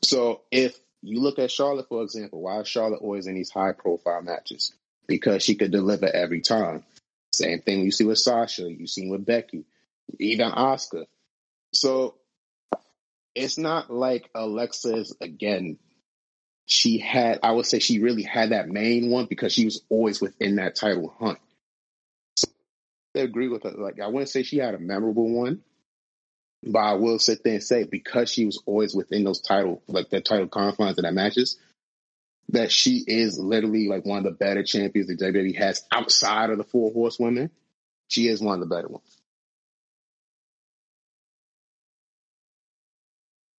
So 0.02 0.42
if 0.50 0.78
you 1.02 1.20
look 1.20 1.38
at 1.38 1.50
Charlotte, 1.50 1.88
for 1.88 2.02
example, 2.02 2.42
why 2.42 2.60
is 2.60 2.68
Charlotte 2.68 3.00
always 3.00 3.26
in 3.26 3.34
these 3.34 3.50
high 3.50 3.72
profile 3.72 4.22
matches? 4.22 4.72
Because 5.06 5.42
she 5.42 5.54
could 5.54 5.70
deliver 5.70 6.06
every 6.06 6.40
time. 6.40 6.84
Same 7.32 7.60
thing 7.60 7.80
you 7.80 7.90
see 7.90 8.04
with 8.04 8.18
Sasha, 8.18 8.70
you 8.70 8.86
see 8.86 9.08
with 9.10 9.26
Becky, 9.26 9.64
even 10.18 10.50
Asuka. 10.50 11.06
So 11.72 12.14
it's 13.34 13.58
not 13.58 13.92
like 13.92 14.30
Alexa's 14.34 15.14
again. 15.20 15.78
She 16.64 16.98
had, 16.98 17.40
I 17.42 17.52
would 17.52 17.66
say, 17.66 17.78
she 17.78 18.00
really 18.00 18.22
had 18.22 18.50
that 18.50 18.68
main 18.68 19.10
one 19.10 19.26
because 19.26 19.52
she 19.52 19.64
was 19.64 19.82
always 19.88 20.20
within 20.20 20.56
that 20.56 20.74
title 20.74 21.14
hunt. 21.20 21.38
So 22.36 22.48
I 23.14 23.20
agree 23.20 23.48
with 23.48 23.62
her. 23.64 23.70
Like 23.70 24.00
I 24.00 24.06
wouldn't 24.08 24.30
say 24.30 24.42
she 24.42 24.58
had 24.58 24.74
a 24.74 24.78
memorable 24.78 25.28
one, 25.28 25.60
but 26.66 26.78
I 26.80 26.94
will 26.94 27.18
sit 27.18 27.44
there 27.44 27.54
and 27.54 27.62
say 27.62 27.85
because 27.85 28.30
she 28.30 28.44
was 28.44 28.62
always 28.66 28.94
within 28.94 29.25
those 29.25 29.40
title, 29.40 29.82
like 29.87 30.11
the 30.11 30.20
title 30.20 30.49
confines 30.49 30.99
of 30.99 31.04
that 31.04 31.14
matches, 31.14 31.58
that 32.50 32.70
she 32.70 33.04
is 33.06 33.38
literally 33.38 33.88
like 33.88 34.04
one 34.04 34.18
of 34.18 34.25
the 34.25 34.30
better 34.32 34.62
champions 34.62 35.08
that 35.08 35.20
WWE 35.20 35.56
has 35.56 35.85
outside 35.92 36.50
of 36.50 36.58
the 36.58 36.64
four 36.64 36.92
horsewomen. 36.92 37.50
She 38.08 38.28
is 38.28 38.40
one 38.40 38.61
of 38.61 38.68
the 38.68 38.75
better 38.75 38.88
ones. 38.88 39.20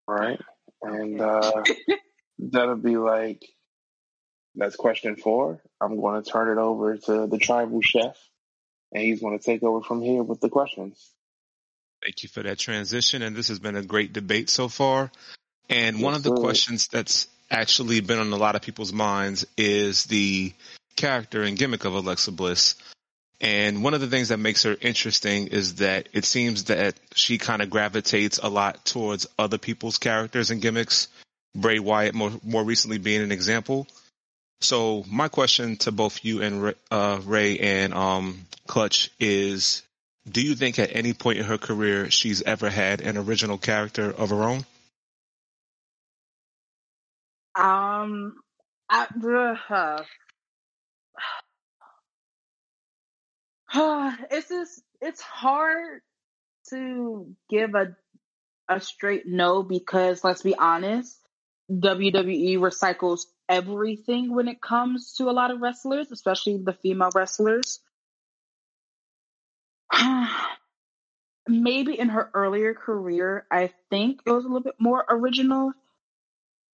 Right. 0.07 0.39
And 0.81 1.19
uh, 1.19 1.63
that'll 2.39 2.77
be 2.77 2.97
like, 2.97 3.45
that's 4.55 4.75
question 4.75 5.15
four. 5.15 5.61
I'm 5.81 5.99
going 5.99 6.21
to 6.21 6.29
turn 6.29 6.57
it 6.57 6.59
over 6.59 6.97
to 6.97 7.27
the 7.27 7.37
tribal 7.37 7.81
chef, 7.81 8.17
and 8.91 9.03
he's 9.03 9.21
going 9.21 9.37
to 9.37 9.43
take 9.43 9.63
over 9.63 9.81
from 9.81 10.01
here 10.01 10.23
with 10.23 10.39
the 10.39 10.49
questions. 10.49 11.13
Thank 12.03 12.23
you 12.23 12.29
for 12.29 12.43
that 12.43 12.59
transition. 12.59 13.21
And 13.21 13.35
this 13.35 13.47
has 13.49 13.59
been 13.59 13.75
a 13.75 13.83
great 13.83 14.13
debate 14.13 14.49
so 14.49 14.67
far. 14.67 15.11
And 15.69 16.01
one 16.01 16.13
of 16.13 16.23
the 16.23 16.29
sir. 16.29 16.41
questions 16.41 16.87
that's 16.87 17.27
actually 17.49 17.99
been 18.01 18.19
on 18.19 18.31
a 18.31 18.37
lot 18.37 18.55
of 18.55 18.61
people's 18.61 18.93
minds 18.93 19.45
is 19.57 20.05
the 20.05 20.53
character 20.95 21.43
and 21.43 21.57
gimmick 21.57 21.85
of 21.85 21.93
Alexa 21.93 22.31
Bliss. 22.31 22.75
And 23.39 23.83
one 23.83 23.93
of 23.93 24.01
the 24.01 24.07
things 24.07 24.29
that 24.29 24.39
makes 24.39 24.63
her 24.63 24.75
interesting 24.81 25.47
is 25.47 25.75
that 25.75 26.09
it 26.11 26.25
seems 26.25 26.65
that 26.65 26.95
she 27.13 27.37
kind 27.37 27.61
of 27.61 27.69
gravitates 27.69 28.39
a 28.41 28.49
lot 28.49 28.83
towards 28.83 29.27
other 29.37 29.57
people's 29.57 29.99
characters 29.99 30.49
and 30.49 30.61
gimmicks. 30.61 31.07
Bray 31.55 31.79
Wyatt 31.79 32.15
more, 32.15 32.31
more 32.43 32.63
recently 32.63 32.97
being 32.97 33.21
an 33.21 33.31
example. 33.31 33.87
So 34.61 35.03
my 35.07 35.27
question 35.27 35.77
to 35.77 35.91
both 35.91 36.25
you 36.25 36.41
and 36.41 36.63
Ray- 36.63 36.73
uh, 36.89 37.19
Ray 37.23 37.59
and 37.59 37.93
um, 37.93 38.45
Clutch 38.65 39.11
is, 39.19 39.83
do 40.29 40.41
you 40.41 40.55
think 40.55 40.79
at 40.79 40.95
any 40.95 41.13
point 41.13 41.39
in 41.39 41.45
her 41.45 41.57
career 41.57 42.11
she's 42.11 42.41
ever 42.41 42.69
had 42.69 43.01
an 43.01 43.17
original 43.17 43.57
character 43.57 44.11
of 44.11 44.29
her 44.29 44.43
own? 44.43 44.65
Um, 47.55 48.35
I, 48.89 49.07
uh, 49.69 50.03
it's 54.31 54.49
just 54.49 54.81
it's 55.01 55.21
hard 55.21 56.01
to 56.69 57.33
give 57.49 57.73
a 57.75 57.95
a 58.69 58.81
straight 58.81 59.23
no 59.25 59.63
because 59.63 60.23
let's 60.23 60.41
be 60.41 60.55
honest, 60.55 61.17
WWE 61.71 62.57
recycles 62.57 63.21
everything 63.49 64.33
when 64.35 64.47
it 64.47 64.61
comes 64.61 65.13
to 65.13 65.29
a 65.29 65.31
lot 65.31 65.51
of 65.51 65.61
wrestlers, 65.61 66.11
especially 66.11 66.57
the 66.57 66.73
female 66.73 67.09
wrestlers. 67.15 67.79
Maybe 71.47 71.97
in 71.97 72.09
her 72.09 72.29
earlier 72.33 72.73
career, 72.73 73.45
I 73.49 73.71
think 73.89 74.21
it 74.25 74.31
was 74.31 74.43
a 74.43 74.47
little 74.47 74.61
bit 74.61 74.75
more 74.79 75.03
original. 75.09 75.71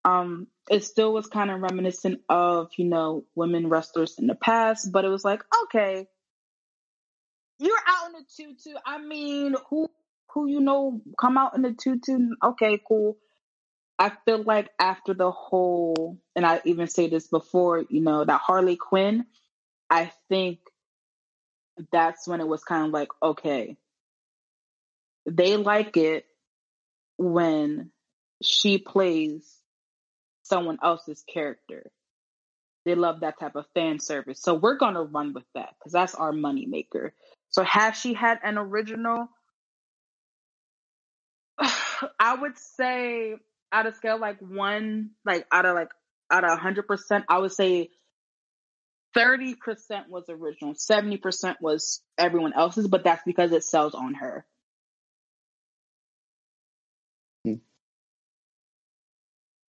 Um, 0.04 0.48
it 0.70 0.84
still 0.84 1.14
was 1.14 1.28
kind 1.28 1.52
of 1.52 1.62
reminiscent 1.62 2.22
of, 2.28 2.72
you 2.78 2.86
know, 2.86 3.24
women 3.36 3.70
wrestlers 3.70 4.18
in 4.18 4.28
the 4.28 4.36
past, 4.36 4.92
but 4.92 5.06
it 5.06 5.10
was 5.10 5.24
like, 5.24 5.44
okay, 5.64 6.08
you're 7.60 7.78
out 7.88 8.08
in 8.08 8.14
the 8.14 8.26
tutu. 8.36 8.78
I 8.86 8.98
mean, 8.98 9.56
who 9.70 9.90
who 10.34 10.48
you 10.48 10.60
know 10.60 11.02
come 11.20 11.38
out 11.38 11.56
in 11.56 11.62
the 11.62 11.74
tutu? 11.74 12.30
Okay, 12.44 12.80
cool. 12.86 13.18
I 14.00 14.12
feel 14.26 14.44
like 14.44 14.70
after 14.80 15.14
the 15.14 15.32
whole, 15.32 16.20
and 16.36 16.46
I 16.46 16.62
even 16.66 16.88
say 16.88 17.08
this 17.08 17.28
before, 17.28 17.86
you 17.90 18.02
know, 18.02 18.26
that 18.26 18.42
Harley 18.42 18.76
Quinn, 18.76 19.26
I 19.90 20.12
think 20.30 20.60
that's 21.92 22.28
when 22.28 22.42
it 22.42 22.48
was 22.48 22.64
kind 22.64 22.86
of 22.86 22.92
like, 22.92 23.10
okay, 23.22 23.78
they 25.26 25.58
like 25.58 25.98
it 25.98 26.26
when 27.18 27.92
she 28.44 28.78
plays 28.78 29.50
someone 30.44 30.78
else's 30.84 31.24
character. 31.32 31.90
They 32.86 32.96
love 32.96 33.22
that 33.22 33.40
type 33.40 33.56
of 33.56 33.66
fan 33.74 34.00
service. 34.00 34.42
So 34.42 34.56
we're 34.56 34.78
going 34.78 34.96
to 34.96 35.04
run 35.04 35.34
with 35.34 35.46
that 35.56 35.74
because 35.80 35.94
that's 35.94 36.16
our 36.16 36.34
moneymaker. 36.34 37.12
So 37.50 37.64
has 37.64 37.98
she 37.98 38.14
had 38.14 38.40
an 38.44 38.58
original? 38.58 39.30
I 42.20 42.36
would 42.36 42.58
say 42.58 43.36
out 43.72 43.88
of 43.88 43.96
scale 43.96 44.20
like 44.20 44.40
one, 44.40 45.12
like 45.26 45.46
out 45.52 45.66
of 45.66 45.76
like 45.76 45.92
out 46.30 46.44
of 46.44 46.60
hundred 46.60 46.88
percent, 46.88 47.24
I 47.30 47.38
would 47.40 47.54
say 47.54 47.90
thirty 49.14 49.56
percent 49.56 50.10
was 50.10 50.26
original, 50.30 50.74
seventy 50.76 51.18
percent 51.18 51.58
was 51.62 52.02
everyone 52.18 52.54
else's, 52.54 52.88
but 52.88 53.04
that's 53.04 53.24
because 53.26 53.52
it 53.52 53.64
sells 53.64 53.96
on 53.96 54.16
her. 54.16 54.46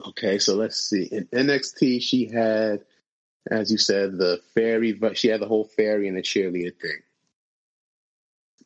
Okay, 0.07 0.39
so 0.39 0.55
let's 0.55 0.79
see. 0.79 1.05
In 1.05 1.27
NXT, 1.27 2.03
she 2.03 2.27
had, 2.27 2.85
as 3.51 3.73
you 3.73 3.79
said, 3.79 4.19
the 4.19 4.41
fairy, 4.55 4.93
but 4.93 5.17
she 5.17 5.29
had 5.29 5.41
the 5.41 5.49
whole 5.49 5.65
fairy 5.65 6.09
and 6.09 6.17
the 6.17 6.23
cheerleader 6.23 6.79
thing. 6.79 6.99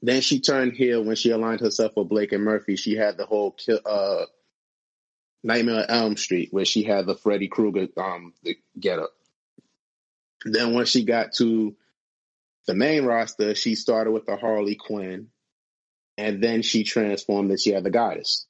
Then 0.03 0.21
she 0.21 0.41
turned 0.41 0.73
heel 0.73 1.03
when 1.03 1.17
she 1.17 1.31
aligned 1.31 1.61
herself 1.61 1.93
with 1.97 2.09
Blake 2.09 2.33
and 2.33 2.45
Murphy. 2.45 2.77
She 2.77 2.97
had 2.97 3.17
the 3.17 3.27
whole 3.27 3.57
uh, 3.87 4.25
Nightmare 5.45 5.81
on 5.81 5.91
Elm 5.91 6.17
Street, 6.17 6.49
where 6.53 6.65
she 6.65 6.83
had 6.83 7.07
the 7.07 7.17
Freddy 7.17 7.49
Krueger 7.49 7.89
um 7.97 8.33
get 8.79 8.99
up. 8.99 9.11
Then 10.45 10.75
when 10.75 10.87
she 10.87 11.05
got 11.05 11.33
to 11.35 11.77
the 12.67 12.75
main 12.75 13.05
roster, 13.05 13.55
she 13.55 13.75
started 13.75 14.13
with 14.13 14.27
the 14.27 14.37
Harley 14.37 14.77
Quinn, 14.77 15.29
and 16.17 16.43
then 16.43 16.63
she 16.63 16.85
transformed 16.85 17.51
and 17.51 17.61
she 17.61 17.71
had 17.71 17.85
the 17.85 17.91
Goddess. 17.91 18.47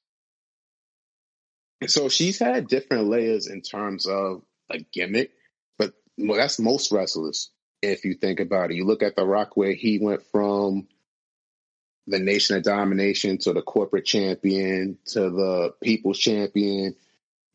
So 1.86 2.08
she's 2.08 2.38
had 2.38 2.66
different 2.66 3.06
layers 3.06 3.46
in 3.46 3.62
terms 3.62 4.06
of 4.06 4.42
a 4.68 4.78
gimmick, 4.92 5.30
but 5.78 5.92
well, 6.18 6.36
that's 6.36 6.58
most 6.58 6.90
wrestlers. 6.90 7.50
If 7.80 8.04
you 8.04 8.14
think 8.14 8.40
about 8.40 8.72
it, 8.72 8.76
you 8.76 8.84
look 8.84 9.04
at 9.04 9.14
The 9.14 9.24
Rock, 9.24 9.56
where 9.56 9.72
he 9.72 10.00
went 10.00 10.26
from 10.32 10.88
the 12.08 12.18
Nation 12.18 12.56
of 12.56 12.64
Domination 12.64 13.38
to 13.38 13.52
the 13.52 13.62
corporate 13.62 14.04
champion 14.04 14.98
to 15.06 15.20
the 15.30 15.74
people's 15.82 16.18
champion, 16.18 16.96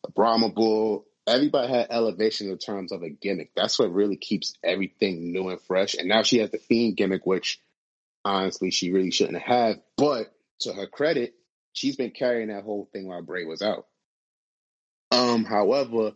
the 0.05 0.11
Brahma 0.11 0.49
Bull. 0.49 1.05
Everybody 1.25 1.71
had 1.71 1.87
elevation 1.89 2.49
in 2.49 2.57
terms 2.57 2.91
of 2.91 3.01
a 3.01 3.09
gimmick. 3.09 3.51
That's 3.55 3.79
what 3.79 3.93
really 3.93 4.17
keeps 4.17 4.53
everything 4.63 5.31
new 5.31 5.49
and 5.49 5.61
fresh. 5.61 5.95
And 5.95 6.09
now 6.09 6.23
she 6.23 6.39
has 6.39 6.51
the 6.51 6.57
Fiend 6.57 6.97
gimmick, 6.97 7.25
which 7.25 7.61
honestly 8.25 8.71
she 8.71 8.91
really 8.91 9.11
shouldn't 9.11 9.41
have. 9.41 9.77
But 9.97 10.33
to 10.61 10.73
her 10.73 10.87
credit, 10.87 11.33
she's 11.71 11.95
been 11.95 12.11
carrying 12.11 12.49
that 12.49 12.63
whole 12.63 12.89
thing 12.91 13.07
while 13.07 13.21
Bray 13.21 13.45
was 13.45 13.61
out. 13.61 13.87
Um, 15.11 15.45
however, 15.45 16.11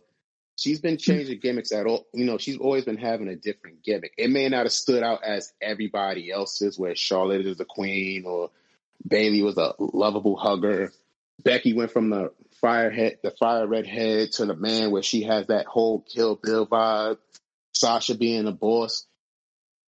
she's 0.56 0.80
been 0.80 0.98
changing 0.98 1.40
gimmicks 1.40 1.72
at 1.72 1.86
all. 1.86 2.06
You 2.12 2.24
know, 2.24 2.36
she's 2.36 2.58
always 2.58 2.84
been 2.84 2.98
having 2.98 3.28
a 3.28 3.36
different 3.36 3.82
gimmick. 3.82 4.12
It 4.18 4.30
may 4.30 4.48
not 4.48 4.64
have 4.64 4.72
stood 4.72 5.02
out 5.02 5.22
as 5.24 5.52
everybody 5.62 6.30
else's, 6.30 6.78
where 6.78 6.96
Charlotte 6.96 7.46
is 7.46 7.56
the 7.56 7.64
queen 7.64 8.24
or 8.26 8.50
Bayley 9.06 9.42
was 9.42 9.56
a 9.56 9.74
lovable 9.78 10.36
hugger. 10.36 10.92
Becky 11.42 11.72
went 11.72 11.92
from 11.92 12.10
the 12.10 12.32
fire 12.60 12.90
head, 12.90 13.18
the 13.22 13.30
fire 13.32 13.66
red 13.66 13.86
head 13.86 14.32
to 14.32 14.46
the 14.46 14.54
man 14.54 14.90
where 14.90 15.02
she 15.02 15.22
has 15.24 15.46
that 15.48 15.66
whole 15.66 16.00
Kill 16.00 16.36
Bill 16.36 16.66
vibe. 16.66 17.18
Sasha 17.74 18.14
being 18.14 18.46
a 18.46 18.52
boss 18.52 19.06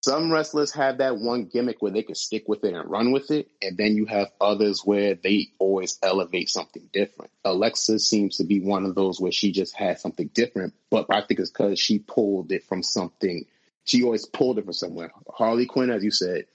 some 0.03 0.33
wrestlers 0.33 0.73
have 0.73 0.99
that 0.99 1.19
one 1.19 1.45
gimmick 1.45 1.83
where 1.83 1.93
they 1.93 2.03
can 2.03 2.15
stick 2.15 2.45
with 2.49 2.65
it 2.65 2.73
and 2.73 2.91
run 2.91 3.13
with 3.13 3.31
it, 3.31 3.51
and 3.61 3.77
then 3.77 3.97
you 3.97 4.07
have 4.07 4.31
others 4.41 4.81
where 4.83 5.15
they 5.15 5.49
always 5.59 5.99
elevate 6.03 6.49
something 6.49 6.89
different. 6.91 7.31
Alexa 7.45 7.99
seems 7.99 8.39
to 8.39 8.45
be 8.45 8.61
one 8.61 8.87
of 8.87 8.95
those 8.95 9.21
where 9.21 9.33
she 9.33 9.53
just 9.53 9.77
had 9.77 10.01
something 10.01 10.31
different, 10.33 10.73
but 10.91 11.07
I 11.11 11.21
think 11.21 11.41
it's 11.41 11.51
because 11.51 11.79
she 11.79 11.99
pulled 11.99 12.51
it 12.51 12.65
from 12.65 12.83
something. 12.83 13.45
She 13.85 14.03
always 14.03 14.25
pulled 14.25 14.59
it 14.59 14.65
from 14.65 14.73
somewhere. 14.73 15.13
Harley 15.29 15.67
Quinn, 15.67 15.91
as 15.91 16.03
you 16.03 16.11
said, 16.11 16.47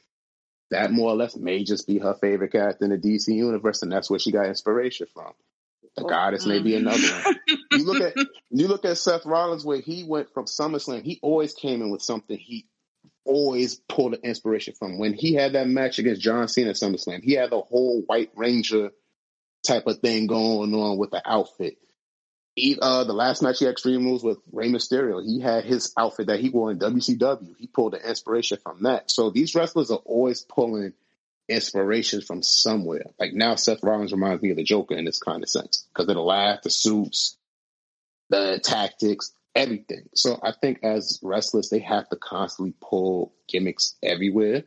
that 0.71 0.91
more 0.91 1.11
or 1.11 1.15
less 1.15 1.35
may 1.35 1.63
just 1.63 1.85
be 1.85 1.99
her 1.99 2.15
favorite 2.15 2.51
character 2.51 2.85
in 2.85 2.91
the 2.91 2.97
DC 2.97 3.27
universe, 3.27 3.83
and 3.83 3.91
that's 3.91 4.09
where 4.09 4.19
she 4.19 4.31
got 4.31 4.47
inspiration 4.47 5.05
from. 5.13 5.33
The 5.95 6.03
oh, 6.03 6.07
goddess 6.07 6.45
may 6.45 6.61
be 6.61 6.71
mm. 6.71 6.77
another 6.77 7.07
one. 7.23 7.39
you 7.71 7.85
look 7.85 8.01
at 8.01 8.27
you 8.49 8.67
look 8.67 8.85
at 8.85 8.97
Seth 8.97 9.25
Rollins 9.25 9.63
where 9.63 9.79
he 9.79 10.03
went 10.03 10.33
from 10.33 10.45
SummerSlam. 10.45 11.03
He 11.03 11.19
always 11.21 11.53
came 11.53 11.81
in 11.81 11.89
with 11.89 12.01
something 12.01 12.37
he 12.37 12.65
always 13.23 13.75
pulled 13.89 14.13
the 14.13 14.21
inspiration 14.21 14.73
from. 14.77 14.99
When 14.99 15.13
he 15.13 15.33
had 15.33 15.53
that 15.53 15.67
match 15.67 15.99
against 15.99 16.21
John 16.21 16.47
Cena 16.47 16.71
at 16.71 16.75
SummerSlam, 16.75 17.23
he 17.23 17.33
had 17.33 17.49
the 17.49 17.61
whole 17.61 18.01
White 18.01 18.31
Ranger 18.35 18.91
type 19.65 19.87
of 19.87 19.99
thing 19.99 20.27
going 20.27 20.73
on 20.73 20.97
with 20.97 21.11
the 21.11 21.21
outfit. 21.25 21.77
He, 22.55 22.77
uh, 22.81 23.03
the 23.03 23.13
last 23.13 23.41
match 23.41 23.59
he 23.59 23.65
had 23.65 23.73
Extreme 23.73 24.05
Rules 24.05 24.23
with 24.23 24.37
Rey 24.51 24.69
Mysterio, 24.69 25.21
he 25.21 25.41
had 25.41 25.65
his 25.65 25.91
outfit 25.97 26.27
that 26.27 26.39
he 26.39 26.49
wore 26.49 26.71
in 26.71 26.79
WCW. 26.79 27.55
He 27.57 27.67
pulled 27.67 27.93
the 27.93 28.07
inspiration 28.07 28.59
from 28.63 28.83
that. 28.83 29.11
So 29.11 29.29
these 29.29 29.55
wrestlers 29.55 29.91
are 29.91 29.99
always 30.05 30.41
pulling 30.41 30.93
inspirations 31.47 32.25
from 32.25 32.41
somewhere. 32.43 33.05
Like 33.19 33.33
now, 33.33 33.55
Seth 33.55 33.83
Rollins 33.83 34.11
reminds 34.11 34.41
me 34.41 34.51
of 34.51 34.57
the 34.57 34.63
Joker 34.63 34.95
in 34.95 35.05
this 35.05 35.19
kind 35.19 35.43
of 35.43 35.49
sense 35.49 35.85
because 35.93 36.09
of 36.09 36.15
the 36.15 36.21
laugh, 36.21 36.61
the 36.63 36.69
suits, 36.69 37.37
the 38.29 38.59
tactics 38.63 39.31
everything. 39.55 40.09
So 40.13 40.37
I 40.43 40.51
think 40.51 40.83
as 40.83 41.19
wrestlers, 41.23 41.69
they 41.69 41.79
have 41.79 42.09
to 42.09 42.17
constantly 42.17 42.73
pull 42.81 43.33
gimmicks 43.47 43.95
everywhere. 44.03 44.63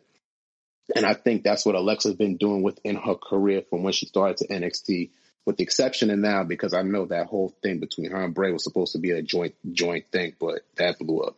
And 0.97 1.05
I 1.05 1.13
think 1.13 1.43
that's 1.43 1.67
what 1.67 1.75
Alexa's 1.75 2.15
been 2.15 2.39
doing 2.39 2.63
within 2.63 2.97
her 2.97 3.15
career 3.15 3.63
from 3.69 3.83
when 3.83 3.93
she 3.93 4.07
started 4.07 4.39
to 4.39 4.49
NXT, 4.49 5.11
with 5.45 5.59
the 5.59 5.63
exception 5.63 6.11
of 6.11 6.19
now, 6.19 6.45
because 6.45 6.73
I 6.73 6.81
know 6.83 7.05
that 7.07 7.27
whole 7.27 7.55
thing 7.63 7.79
between 7.79 8.11
her 8.11 8.23
and 8.23 8.35
Bray 8.35 8.53
was 8.53 8.65
supposed 8.65 8.93
to 8.93 8.99
be 8.99 9.11
a 9.11 9.23
joint 9.23 9.55
joint 9.71 10.07
thing, 10.11 10.35
but 10.41 10.61
that 10.77 10.99
blew 10.99 11.21
up. 11.21 11.37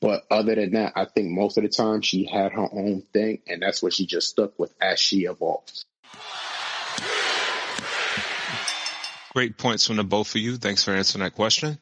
But 0.00 0.24
other 0.30 0.54
than 0.54 0.72
that, 0.72 0.94
I 0.96 1.04
think 1.04 1.30
most 1.30 1.58
of 1.58 1.62
the 1.62 1.68
time 1.68 2.00
she 2.00 2.24
had 2.24 2.52
her 2.52 2.68
own 2.72 3.02
thing, 3.12 3.40
and 3.46 3.60
that's 3.62 3.82
what 3.82 3.92
she 3.92 4.06
just 4.06 4.30
stuck 4.30 4.58
with 4.58 4.72
as 4.80 4.98
she 4.98 5.24
evolved. 5.24 5.84
Great 9.34 9.58
points 9.58 9.86
from 9.86 9.96
the 9.96 10.04
both 10.04 10.34
of 10.34 10.40
you. 10.40 10.56
Thanks 10.56 10.82
for 10.82 10.92
answering 10.92 11.22
that 11.22 11.34
question. 11.34 11.78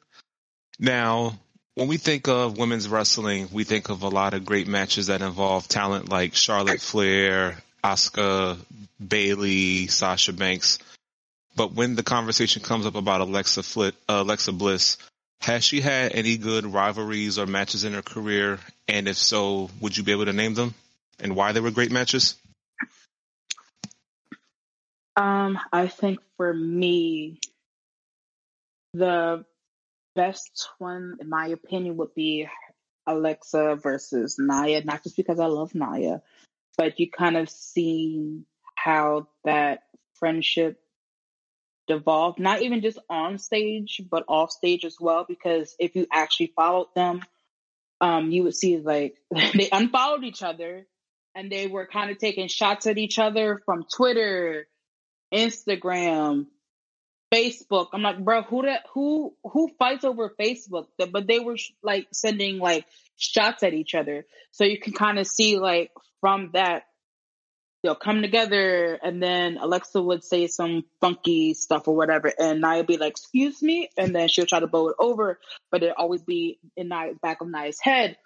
Now, 0.79 1.39
when 1.75 1.87
we 1.87 1.97
think 1.97 2.27
of 2.29 2.59
women's 2.59 2.89
wrestling, 2.89 3.49
we 3.53 3.63
think 3.65 3.89
of 3.89 4.03
a 4.03 4.09
lot 4.09 4.35
of 4.35 4.45
great 4.45 4.67
matches 4.67 5.07
that 5.07 5.23
involve 5.23 5.69
talent 5.69 6.09
like 6.09 6.35
Charlotte 6.35 6.81
Flair, 6.81 7.57
Asuka, 7.85 8.59
Bayley, 9.07 9.87
Sasha 9.87 10.33
Banks. 10.33 10.81
But 11.55 11.73
when 11.73 11.95
the 11.95 12.03
conversation 12.03 12.63
comes 12.63 12.85
up 12.85 12.97
about 12.97 13.21
Alexa, 13.21 13.63
Flit, 13.63 13.95
uh, 14.09 14.23
Alexa 14.23 14.53
Bliss, 14.53 14.97
has 15.41 15.65
she 15.65 15.81
had 15.81 16.13
any 16.13 16.37
good 16.37 16.67
rivalries 16.67 17.39
or 17.39 17.47
matches 17.47 17.85
in 17.85 17.95
her 17.95 18.03
career? 18.03 18.59
And 18.87 19.09
if 19.09 19.17
so, 19.17 19.71
would 19.81 19.97
you 19.97 20.03
be 20.03 20.13
able 20.13 20.27
to 20.27 20.33
name 20.33 20.55
them 20.55 20.75
and 21.21 21.37
why 21.37 21.53
they 21.53 21.61
were 21.61 21.71
great 21.71 21.93
matches? 21.93 22.35
Um, 25.17 25.59
I 25.73 25.89
think 25.89 26.21
for 26.37 26.53
me, 26.53 27.41
the 28.95 29.45
best 30.15 30.69
one, 30.79 31.17
in 31.21 31.29
my 31.29 31.49
opinion, 31.49 31.97
would 31.97 32.15
be 32.15 32.49
Alexa 33.07 33.77
versus 33.77 34.37
Nia. 34.39 34.85
Not 34.85 35.03
just 35.03 35.17
because 35.17 35.41
I 35.41 35.47
love 35.47 35.75
Nia, 35.75 36.23
but 36.77 37.01
you 37.01 37.11
kind 37.11 37.37
of 37.37 37.51
see 37.51 38.43
how 38.75 39.29
that 39.45 39.85
friendship 40.15 40.81
devolved, 41.89 42.39
not 42.39 42.63
even 42.63 42.83
just 42.83 42.99
on 43.11 43.39
stage, 43.39 44.01
but 44.09 44.25
off 44.29 44.51
stage 44.51 44.85
as 44.85 44.97
well. 45.01 45.25
Because 45.27 45.75
if 45.79 45.97
you 45.97 46.07
actually 46.13 46.53
followed 46.55 46.89
them, 46.95 47.23
um, 48.01 48.31
you 48.31 48.45
would 48.45 48.55
see 48.55 48.79
like 48.79 49.17
they 49.31 49.69
unfollowed 49.73 50.25
each 50.25 50.43
other 50.43 50.87
and 51.35 51.51
they 51.51 51.67
were 51.67 51.87
kind 51.87 52.11
of 52.11 52.19
taking 52.19 52.49
shots 52.49 52.87
at 52.87 52.99
each 52.99 53.19
other 53.19 53.61
from 53.65 53.85
Twitter, 53.93 54.67
Instagram, 55.33 56.47
Facebook. 57.33 57.89
I'm 57.93 58.03
like, 58.03 58.25
bro, 58.25 58.43
who 58.43 58.63
that 58.63 58.85
who 58.93 59.35
who 59.45 59.71
fights 59.79 60.05
over 60.05 60.35
Facebook? 60.41 60.87
But 60.99 61.27
they 61.27 61.41
were 61.41 61.57
like 61.83 62.09
sending 62.13 62.59
like 62.59 62.87
shots 63.17 63.63
at 63.63 63.75
each 63.75 63.95
other, 63.95 64.27
so 64.53 64.65
you 64.65 64.79
can 64.79 64.93
kind 64.93 65.19
of 65.19 65.27
see 65.27 65.59
like 65.59 65.91
from 66.21 66.51
that 66.55 66.85
they'll 67.83 67.95
come 67.95 68.23
together, 68.23 68.99
and 69.03 69.23
then 69.23 69.57
Alexa 69.59 70.01
would 70.01 70.25
say 70.25 70.47
some 70.47 70.85
funky 71.01 71.55
stuff 71.55 71.89
or 71.89 71.97
whatever, 71.97 72.33
and 72.39 72.61
Nia 72.61 72.79
would 72.79 72.87
be 72.87 72.97
like, 72.97 73.13
"Excuse 73.13 73.63
me," 73.63 73.89
and 73.97 74.15
then 74.15 74.29
she'll 74.29 74.47
try 74.47 74.61
to 74.61 74.67
blow 74.67 74.89
it 74.89 74.97
over, 74.99 75.39
but 75.71 75.83
it 75.83 75.95
always 75.97 76.23
be 76.23 76.59
in 76.77 76.89
Nia, 76.89 77.15
back 77.23 77.41
of 77.41 77.49
Nia's 77.49 77.81
head. 77.81 78.17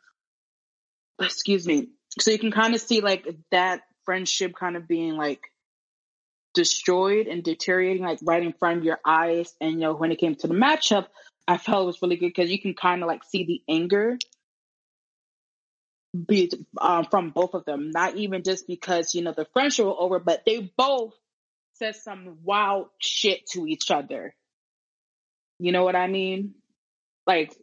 Excuse 1.21 1.67
me. 1.67 1.89
So 2.19 2.31
you 2.31 2.39
can 2.39 2.53
kind 2.53 2.75
of 2.75 2.81
see 2.81 3.01
like 3.01 3.27
that 3.51 3.83
friendship 4.05 4.55
kind 4.59 4.77
of 4.77 4.89
being 4.89 5.17
like 5.17 5.41
destroyed 6.55 7.27
and 7.27 7.43
deteriorating 7.43 8.03
like 8.03 8.19
right 8.23 8.43
in 8.43 8.53
front 8.53 8.79
of 8.79 8.85
your 8.85 9.01
eyes. 9.05 9.55
And 9.61 9.73
you 9.73 9.79
know, 9.79 9.95
when 9.95 10.13
it 10.13 10.19
came 10.19 10.35
to 10.37 10.47
the 10.47 10.55
matchup, 10.55 11.07
I 11.49 11.59
felt 11.59 11.85
it 11.85 11.87
was 11.87 12.03
really 12.03 12.17
good 12.17 12.29
because 12.29 12.51
you 12.51 12.61
can 12.61 12.75
kind 12.75 13.03
of 13.03 13.09
like 13.09 13.25
see 13.25 13.45
the 13.45 13.63
anger 13.69 14.19
be 16.15 16.51
um, 16.81 17.07
from 17.11 17.31
both 17.31 17.55
of 17.55 17.65
them. 17.65 17.91
Not 17.91 18.17
even 18.17 18.43
just 18.43 18.67
because 18.67 19.15
you 19.15 19.23
know 19.23 19.33
the 19.37 19.47
friendship 19.53 19.87
was 19.87 19.97
over, 19.99 20.19
but 20.19 20.43
they 20.45 20.71
both 20.77 21.15
said 21.75 21.97
some 21.97 22.39
wild 22.43 22.89
shit 22.99 23.47
to 23.53 23.67
each 23.67 23.91
other. 23.91 24.35
You 25.59 25.73
know 25.73 25.85
what 25.85 25.97
I 25.97 26.07
mean? 26.09 26.55
like 27.27 27.55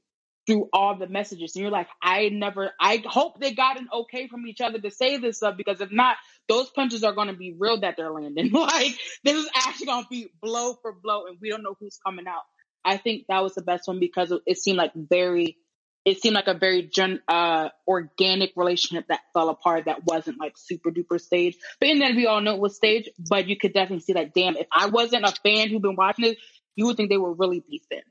through 0.48 0.68
all 0.74 0.98
the 0.98 1.08
messages. 1.08 1.56
And 1.56 1.62
you're 1.62 1.72
like, 1.72 1.88
I 2.02 2.30
never, 2.30 2.72
I 2.80 3.04
hope 3.06 3.40
they 3.40 3.54
got 3.54 3.80
an 3.80 3.88
okay 3.94 4.28
from 4.28 4.48
each 4.48 4.62
other 4.62 4.80
to 4.80 4.90
say 4.90 5.18
this 5.18 5.38
stuff 5.38 5.58
because 5.58 5.80
if 5.82 5.92
not, 5.92 6.18
those 6.48 6.70
punches 6.72 7.04
are 7.04 7.14
going 7.14 7.28
to 7.28 7.36
be 7.36 7.56
real 7.58 7.80
that 7.82 7.96
they're 7.98 8.12
landing. 8.12 8.52
like, 8.54 8.98
this 9.24 9.36
is 9.36 9.50
actually 9.56 9.86
going 9.86 10.04
to 10.04 10.10
be 10.10 10.32
blow 10.42 10.76
for 10.82 10.92
blow, 10.92 11.28
and 11.28 11.38
we 11.40 11.50
don't 11.50 11.62
know 11.62 11.76
who's 11.80 12.00
coming 12.04 12.26
out. 12.28 12.42
I 12.84 12.98
think 12.98 13.26
that 13.30 13.44
was 13.44 13.54
the 13.54 13.62
best 13.62 13.88
one 13.88 14.00
because 14.00 14.34
it 14.46 14.58
seemed 14.58 14.78
like 14.78 14.94
very, 14.96 15.58
it 16.06 16.22
seemed 16.22 16.36
like 16.36 16.48
a 16.48 16.54
very 16.54 16.84
gen, 16.84 17.22
uh, 17.28 17.70
organic 17.88 18.54
relationship 18.56 19.08
that 19.10 19.20
fell 19.34 19.50
apart 19.50 19.86
that 19.86 20.06
wasn't 20.06 20.40
like 20.40 20.58
super 20.58 20.92
duper 20.92 21.20
stage. 21.20 21.58
But 21.80 21.90
in 21.90 22.00
then 22.00 22.16
we 22.16 22.26
all 22.26 22.42
know 22.42 22.56
it 22.56 22.62
was 22.62 22.76
stage, 22.76 23.10
but 23.30 23.48
you 23.48 23.58
could 23.58 23.74
definitely 23.74 24.04
see 24.04 24.14
that, 24.14 24.34
damn, 24.34 24.58
if 24.58 24.68
I 24.72 24.88
wasn't 24.88 25.26
a 25.26 25.34
fan 25.44 25.70
who'd 25.70 25.82
been 25.82 25.96
watching 25.96 26.26
it, 26.26 26.38
you 26.76 26.86
would 26.86 26.98
think 26.98 27.10
they 27.10 27.18
were 27.18 27.34
really 27.34 27.64
beefing. 27.68 28.02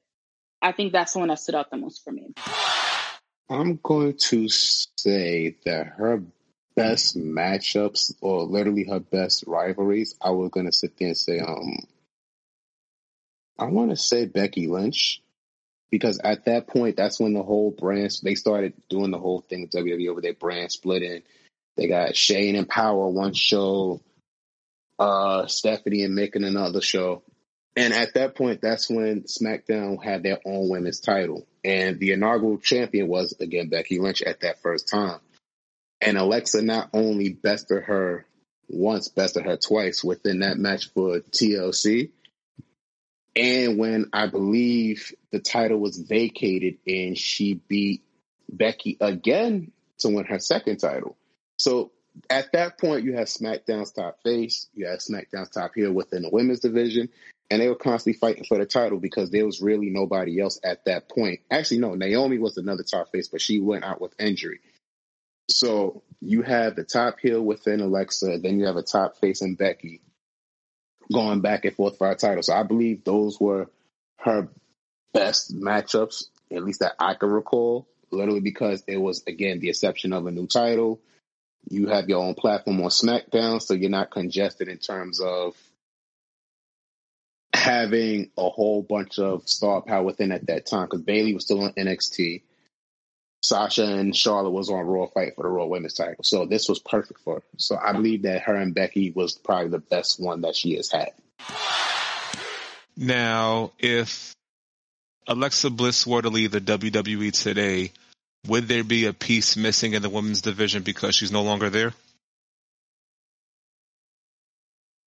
I 0.60 0.72
think 0.72 0.92
that's 0.92 1.12
the 1.12 1.20
one 1.20 1.28
that 1.28 1.38
stood 1.38 1.54
out 1.54 1.70
the 1.70 1.76
most 1.76 2.04
for 2.04 2.12
me. 2.12 2.34
I'm 3.48 3.80
going 3.82 4.16
to 4.28 4.48
say 4.48 5.56
that 5.64 5.86
her 5.96 6.22
best 6.76 7.16
matchups, 7.18 8.14
or 8.20 8.42
literally 8.42 8.84
her 8.84 9.00
best 9.00 9.44
rivalries, 9.46 10.14
I 10.20 10.30
was 10.30 10.50
going 10.50 10.66
to 10.66 10.72
sit 10.72 10.98
there 10.98 11.08
and 11.08 11.16
say, 11.16 11.40
um, 11.40 11.78
I 13.58 13.64
want 13.64 13.90
to 13.90 13.96
say 13.96 14.26
Becky 14.26 14.66
Lynch, 14.66 15.22
because 15.90 16.20
at 16.22 16.44
that 16.46 16.66
point, 16.66 16.96
that's 16.96 17.18
when 17.18 17.34
the 17.34 17.42
whole 17.42 17.70
brand 17.70 18.12
they 18.22 18.34
started 18.34 18.74
doing 18.88 19.10
the 19.10 19.18
whole 19.18 19.40
thing 19.40 19.62
with 19.62 19.70
WWE 19.70 20.10
over 20.10 20.20
their 20.20 20.34
brand 20.34 20.70
splitting. 20.70 21.22
They 21.76 21.88
got 21.88 22.16
Shane 22.16 22.56
and 22.56 22.68
Power 22.68 23.08
one 23.08 23.34
show, 23.34 24.00
uh, 24.98 25.46
Stephanie 25.46 26.02
and 26.02 26.16
Mick 26.16 26.34
in 26.34 26.44
another 26.44 26.80
show. 26.80 27.22
And 27.76 27.94
at 27.94 28.14
that 28.14 28.34
point, 28.34 28.60
that's 28.60 28.90
when 28.90 29.22
SmackDown 29.22 30.02
had 30.02 30.24
their 30.24 30.40
own 30.44 30.68
women's 30.68 30.98
title. 30.98 31.46
And 31.64 32.00
the 32.00 32.10
inaugural 32.10 32.58
champion 32.58 33.06
was, 33.06 33.34
again, 33.38 33.68
Becky 33.68 34.00
Lynch 34.00 34.20
at 34.22 34.40
that 34.40 34.60
first 34.62 34.88
time. 34.88 35.20
And 36.00 36.18
Alexa 36.18 36.62
not 36.62 36.90
only 36.92 37.32
bested 37.32 37.84
her 37.84 38.26
once, 38.68 39.08
bested 39.08 39.44
her 39.44 39.56
twice 39.56 40.02
within 40.02 40.40
that 40.40 40.58
match 40.58 40.90
for 40.92 41.20
TLC. 41.20 42.10
And 43.38 43.78
when 43.78 44.06
I 44.12 44.26
believe 44.26 45.14
the 45.30 45.38
title 45.38 45.78
was 45.78 45.96
vacated 45.96 46.78
and 46.88 47.16
she 47.16 47.54
beat 47.54 48.02
Becky 48.50 48.96
again 49.00 49.70
to 49.98 50.08
win 50.08 50.24
her 50.24 50.40
second 50.40 50.78
title. 50.78 51.16
So 51.56 51.92
at 52.28 52.50
that 52.52 52.78
point, 52.78 53.04
you 53.04 53.14
have 53.14 53.28
SmackDown's 53.28 53.92
top 53.92 54.22
face, 54.24 54.66
you 54.74 54.86
have 54.86 54.98
SmackDown's 54.98 55.50
top 55.50 55.70
heel 55.76 55.92
within 55.92 56.22
the 56.22 56.30
women's 56.30 56.60
division, 56.60 57.10
and 57.48 57.62
they 57.62 57.68
were 57.68 57.76
constantly 57.76 58.18
fighting 58.18 58.44
for 58.44 58.58
the 58.58 58.66
title 58.66 58.98
because 58.98 59.30
there 59.30 59.46
was 59.46 59.62
really 59.62 59.90
nobody 59.90 60.40
else 60.40 60.58
at 60.64 60.84
that 60.86 61.08
point. 61.08 61.38
Actually, 61.48 61.78
no, 61.78 61.94
Naomi 61.94 62.38
was 62.38 62.56
another 62.56 62.82
top 62.82 63.12
face, 63.12 63.28
but 63.28 63.40
she 63.40 63.60
went 63.60 63.84
out 63.84 64.00
with 64.00 64.14
injury. 64.18 64.58
So 65.48 66.02
you 66.20 66.42
have 66.42 66.74
the 66.74 66.84
top 66.84 67.20
heel 67.20 67.40
within 67.40 67.80
Alexa, 67.80 68.38
then 68.42 68.58
you 68.58 68.66
have 68.66 68.76
a 68.76 68.82
top 68.82 69.16
face 69.18 69.42
in 69.42 69.54
Becky 69.54 70.00
going 71.12 71.40
back 71.40 71.64
and 71.64 71.74
forth 71.74 71.98
for 71.98 72.06
our 72.06 72.14
title. 72.14 72.42
So 72.42 72.54
I 72.54 72.62
believe 72.62 73.04
those 73.04 73.40
were 73.40 73.70
her 74.18 74.48
best 75.12 75.54
matchups, 75.56 76.24
at 76.52 76.64
least 76.64 76.80
that 76.80 76.94
I 76.98 77.14
can 77.14 77.30
recall, 77.30 77.88
literally 78.10 78.40
because 78.40 78.82
it 78.86 78.98
was, 78.98 79.22
again, 79.26 79.60
the 79.60 79.70
exception 79.70 80.12
of 80.12 80.26
a 80.26 80.30
new 80.30 80.46
title. 80.46 81.00
You 81.68 81.88
have 81.88 82.08
your 82.08 82.24
own 82.24 82.34
platform 82.34 82.80
on 82.82 82.88
SmackDown, 82.88 83.60
so 83.60 83.74
you're 83.74 83.90
not 83.90 84.10
congested 84.10 84.68
in 84.68 84.78
terms 84.78 85.20
of 85.20 85.54
having 87.54 88.30
a 88.38 88.48
whole 88.48 88.82
bunch 88.82 89.18
of 89.18 89.48
star 89.48 89.82
power 89.82 90.02
within 90.02 90.32
at 90.32 90.46
that 90.46 90.66
time 90.66 90.86
because 90.86 91.02
Bayley 91.02 91.34
was 91.34 91.44
still 91.44 91.62
on 91.62 91.72
NXT. 91.72 92.42
Sasha 93.42 93.84
and 93.84 94.14
Charlotte 94.14 94.50
was 94.50 94.68
on 94.68 94.84
Raw 94.84 95.06
fight 95.06 95.34
for 95.36 95.42
the 95.42 95.48
Raw 95.48 95.66
Women's 95.66 95.94
title. 95.94 96.24
So 96.24 96.44
this 96.46 96.68
was 96.68 96.80
perfect 96.80 97.20
for 97.20 97.36
her. 97.36 97.42
So 97.56 97.76
I 97.76 97.92
believe 97.92 98.22
that 98.22 98.42
her 98.42 98.56
and 98.56 98.74
Becky 98.74 99.10
was 99.10 99.34
probably 99.34 99.68
the 99.68 99.78
best 99.78 100.20
one 100.20 100.40
that 100.42 100.56
she 100.56 100.74
has 100.74 100.90
had. 100.90 101.12
Now, 102.96 103.72
if 103.78 104.34
Alexa 105.28 105.70
Bliss 105.70 106.06
were 106.06 106.22
to 106.22 106.30
leave 106.30 106.50
the 106.50 106.60
WWE 106.60 107.32
today, 107.32 107.92
would 108.46 108.66
there 108.66 108.82
be 108.82 109.06
a 109.06 109.12
piece 109.12 109.56
missing 109.56 109.94
in 109.94 110.02
the 110.02 110.10
women's 110.10 110.42
division 110.42 110.82
because 110.82 111.14
she's 111.14 111.30
no 111.30 111.42
longer 111.42 111.70
there? 111.70 111.92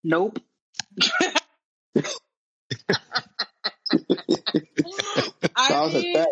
Nope. 0.02 0.38
I 5.54 5.88
mean, 5.92 6.24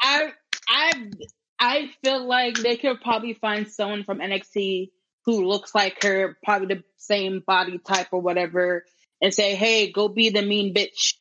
I 0.00 0.32
I 0.68 1.10
I 1.58 1.90
feel 2.02 2.26
like 2.26 2.56
they 2.56 2.76
could 2.76 3.00
probably 3.00 3.34
find 3.34 3.68
someone 3.68 4.04
from 4.04 4.18
NXT 4.18 4.90
who 5.24 5.46
looks 5.46 5.74
like 5.74 6.02
her, 6.02 6.36
probably 6.44 6.74
the 6.74 6.84
same 6.96 7.42
body 7.46 7.78
type 7.78 8.08
or 8.10 8.20
whatever, 8.20 8.84
and 9.20 9.32
say, 9.32 9.54
"Hey, 9.54 9.92
go 9.92 10.08
be 10.08 10.30
the 10.30 10.42
mean 10.42 10.74
bitch," 10.74 11.14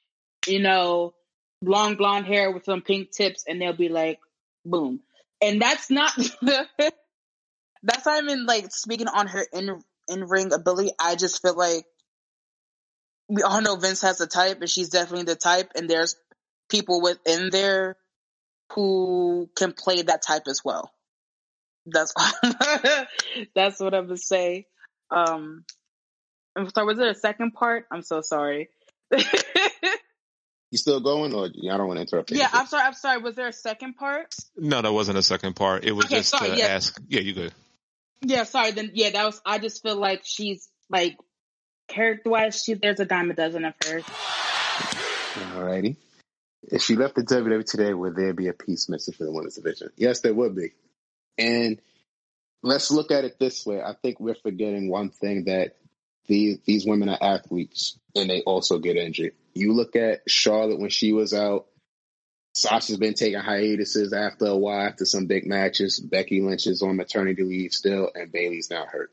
you 0.47 0.59
know, 0.59 1.13
long 1.61 1.95
blonde 1.95 2.25
hair 2.25 2.51
with 2.51 2.65
some 2.65 2.81
pink 2.81 3.11
tips, 3.11 3.43
and 3.47 3.61
they'll 3.61 3.73
be 3.73 3.89
like, 3.89 4.19
"Boom." 4.65 5.01
And 5.41 5.61
that's 5.61 5.89
not 5.89 6.11
that's 6.41 8.05
not 8.05 8.23
even 8.23 8.45
like 8.45 8.71
speaking 8.71 9.07
on 9.07 9.27
her 9.27 9.45
in 9.53 9.81
in 10.09 10.25
ring 10.25 10.53
ability. 10.53 10.91
I 10.99 11.15
just 11.15 11.41
feel 11.41 11.55
like 11.55 11.85
we 13.29 13.43
all 13.43 13.61
know 13.61 13.75
Vince 13.75 14.01
has 14.01 14.19
a 14.21 14.27
type, 14.27 14.59
and 14.61 14.69
she's 14.69 14.89
definitely 14.89 15.25
the 15.25 15.35
type. 15.35 15.71
And 15.75 15.89
there's 15.89 16.15
people 16.69 17.01
within 17.01 17.49
there 17.51 17.95
who 18.73 19.49
can 19.55 19.73
play 19.73 20.01
that 20.01 20.21
type 20.21 20.43
as 20.47 20.61
well. 20.63 20.91
That's 21.85 22.13
that's 23.55 23.79
what 23.79 23.93
I 23.93 23.99
would 23.99 24.19
say. 24.19 24.67
Um, 25.09 25.65
I'm 26.55 26.69
sorry. 26.69 26.85
Was 26.85 26.97
there 26.97 27.09
a 27.09 27.15
second 27.15 27.51
part? 27.53 27.85
I'm 27.91 28.03
so 28.03 28.21
sorry. 28.21 28.69
you 29.11 30.77
still 30.77 30.99
going, 30.99 31.33
or 31.33 31.45
I 31.45 31.77
don't 31.77 31.87
want 31.87 31.97
to 31.97 32.01
interrupt? 32.01 32.31
Yeah, 32.31 32.49
I'm 32.51 32.67
sorry. 32.67 32.83
I'm 32.83 32.93
sorry. 32.93 33.21
Was 33.21 33.35
there 33.35 33.47
a 33.47 33.53
second 33.53 33.95
part? 33.95 34.33
No, 34.55 34.81
that 34.81 34.93
wasn't 34.93 35.17
a 35.17 35.23
second 35.23 35.55
part. 35.55 35.85
It 35.85 35.93
was 35.93 36.05
okay, 36.05 36.17
just 36.17 36.29
sorry, 36.29 36.51
to 36.51 36.57
yeah. 36.57 36.67
ask. 36.67 37.01
Yeah, 37.07 37.21
you 37.21 37.33
good. 37.33 37.53
Yeah, 38.21 38.43
sorry. 38.43 38.71
Then 38.71 38.91
yeah, 38.93 39.09
that 39.11 39.25
was. 39.25 39.41
I 39.45 39.57
just 39.57 39.81
feel 39.81 39.95
like 39.95 40.21
she's 40.23 40.69
like 40.89 41.17
character 41.87 42.29
wise, 42.29 42.61
she 42.63 42.73
there's 42.75 42.99
a 42.99 43.05
dime 43.05 43.31
a 43.31 43.33
dozen 43.33 43.65
of 43.65 43.73
her. 43.85 44.01
Alrighty. 45.55 45.95
If 46.63 46.81
she 46.81 46.95
left 46.95 47.15
the 47.15 47.23
WWE 47.23 47.65
today, 47.65 47.93
would 47.93 48.15
there 48.15 48.33
be 48.33 48.47
a 48.47 48.53
piece 48.53 48.87
missing 48.87 49.13
for 49.13 49.23
the 49.23 49.31
women's 49.31 49.55
division? 49.55 49.89
Yes, 49.97 50.21
there 50.21 50.33
would 50.33 50.55
be. 50.55 50.71
And 51.37 51.81
let's 52.61 52.91
look 52.91 53.11
at 53.11 53.25
it 53.25 53.39
this 53.39 53.65
way. 53.65 53.81
I 53.81 53.93
think 54.01 54.19
we're 54.19 54.35
forgetting 54.35 54.89
one 54.89 55.09
thing 55.09 55.45
that 55.45 55.77
the, 56.27 56.59
these 56.65 56.85
women 56.85 57.09
are 57.09 57.17
athletes 57.19 57.97
and 58.15 58.29
they 58.29 58.41
also 58.41 58.77
get 58.77 58.95
injured. 58.95 59.33
You 59.53 59.73
look 59.73 59.95
at 59.95 60.21
Charlotte 60.29 60.79
when 60.79 60.89
she 60.89 61.13
was 61.13 61.33
out. 61.33 61.65
Sasha's 62.55 62.97
been 62.97 63.13
taking 63.13 63.39
hiatuses 63.39 64.13
after 64.13 64.45
a 64.45 64.57
while, 64.57 64.87
after 64.87 65.05
some 65.05 65.25
big 65.25 65.47
matches. 65.47 65.99
Becky 65.99 66.41
Lynch 66.41 66.67
is 66.67 66.81
on 66.81 66.97
maternity 66.97 67.43
leave 67.43 67.71
still, 67.71 68.11
and 68.13 68.31
Bayley's 68.31 68.69
now 68.69 68.85
hurt. 68.85 69.09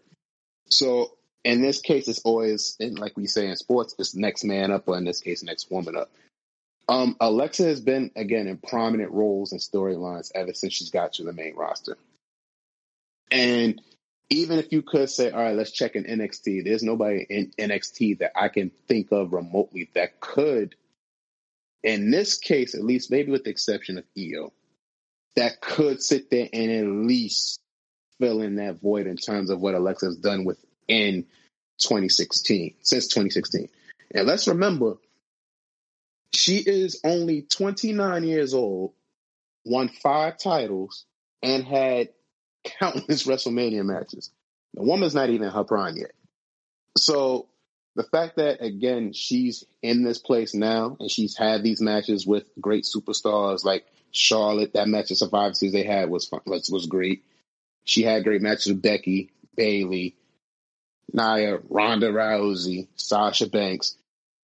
So 0.70 1.12
in 1.44 1.62
this 1.62 1.80
case, 1.80 2.08
it's 2.08 2.20
always, 2.24 2.76
like 2.80 3.16
we 3.16 3.26
say 3.26 3.46
in 3.46 3.56
sports, 3.56 3.94
it's 3.98 4.14
next 4.14 4.44
man 4.44 4.72
up, 4.72 4.88
or 4.88 4.98
in 4.98 5.04
this 5.04 5.20
case, 5.20 5.42
next 5.42 5.70
woman 5.70 5.96
up. 5.96 6.10
Um, 6.88 7.16
Alexa 7.20 7.64
has 7.64 7.80
been 7.80 8.10
again 8.16 8.46
in 8.46 8.56
prominent 8.56 9.12
roles 9.12 9.52
and 9.52 9.60
storylines 9.60 10.30
ever 10.34 10.54
since 10.54 10.72
she's 10.72 10.90
got 10.90 11.14
to 11.14 11.24
the 11.24 11.34
main 11.34 11.54
roster. 11.54 11.98
And 13.30 13.80
even 14.30 14.58
if 14.58 14.72
you 14.72 14.82
could 14.82 15.10
say, 15.10 15.30
all 15.30 15.42
right, 15.42 15.54
let's 15.54 15.70
check 15.70 15.96
in 15.96 16.04
NXT, 16.04 16.64
there's 16.64 16.82
nobody 16.82 17.26
in 17.28 17.52
NXT 17.58 18.20
that 18.20 18.32
I 18.34 18.48
can 18.48 18.70
think 18.86 19.12
of 19.12 19.32
remotely 19.32 19.90
that 19.94 20.20
could, 20.20 20.74
in 21.82 22.10
this 22.10 22.38
case, 22.38 22.74
at 22.74 22.82
least 22.82 23.10
maybe 23.10 23.30
with 23.30 23.44
the 23.44 23.50
exception 23.50 23.98
of 23.98 24.04
Io, 24.18 24.52
that 25.36 25.60
could 25.60 26.02
sit 26.02 26.30
there 26.30 26.48
and 26.52 26.70
at 26.70 27.06
least 27.06 27.60
fill 28.18 28.40
in 28.40 28.56
that 28.56 28.80
void 28.80 29.06
in 29.06 29.16
terms 29.16 29.50
of 29.50 29.60
what 29.60 29.74
Alexa's 29.74 30.16
done 30.16 30.44
within 30.44 31.26
2016, 31.78 32.74
since 32.80 33.08
2016. 33.08 33.68
And 34.14 34.26
let's 34.26 34.48
remember, 34.48 34.96
she 36.32 36.58
is 36.58 37.00
only 37.04 37.42
29 37.42 38.24
years 38.24 38.54
old, 38.54 38.92
won 39.64 39.88
five 39.88 40.38
titles, 40.38 41.04
and 41.42 41.64
had 41.64 42.08
countless 42.64 43.24
WrestleMania 43.26 43.84
matches. 43.84 44.30
The 44.74 44.82
woman's 44.82 45.14
not 45.14 45.30
even 45.30 45.46
in 45.46 45.52
her 45.52 45.64
prime 45.64 45.96
yet. 45.96 46.12
So 46.96 47.48
the 47.96 48.02
fact 48.04 48.36
that 48.36 48.62
again 48.62 49.12
she's 49.12 49.64
in 49.82 50.04
this 50.04 50.18
place 50.18 50.54
now 50.54 50.96
and 51.00 51.10
she's 51.10 51.36
had 51.36 51.62
these 51.62 51.80
matches 51.80 52.26
with 52.26 52.48
great 52.60 52.84
superstars 52.84 53.64
like 53.64 53.86
Charlotte, 54.10 54.74
that 54.74 54.88
match 54.88 55.10
of 55.10 55.18
Survivor 55.18 55.54
Series 55.54 55.72
they 55.72 55.84
had 55.84 56.08
was 56.08 56.26
fun, 56.26 56.40
was, 56.46 56.70
was 56.70 56.86
great. 56.86 57.24
She 57.84 58.02
had 58.02 58.24
great 58.24 58.42
matches 58.42 58.68
with 58.68 58.82
Becky, 58.82 59.30
Bayley, 59.54 60.16
Nia, 61.12 61.58
Ronda 61.68 62.10
Rousey, 62.10 62.88
Sasha 62.96 63.48
Banks. 63.48 63.96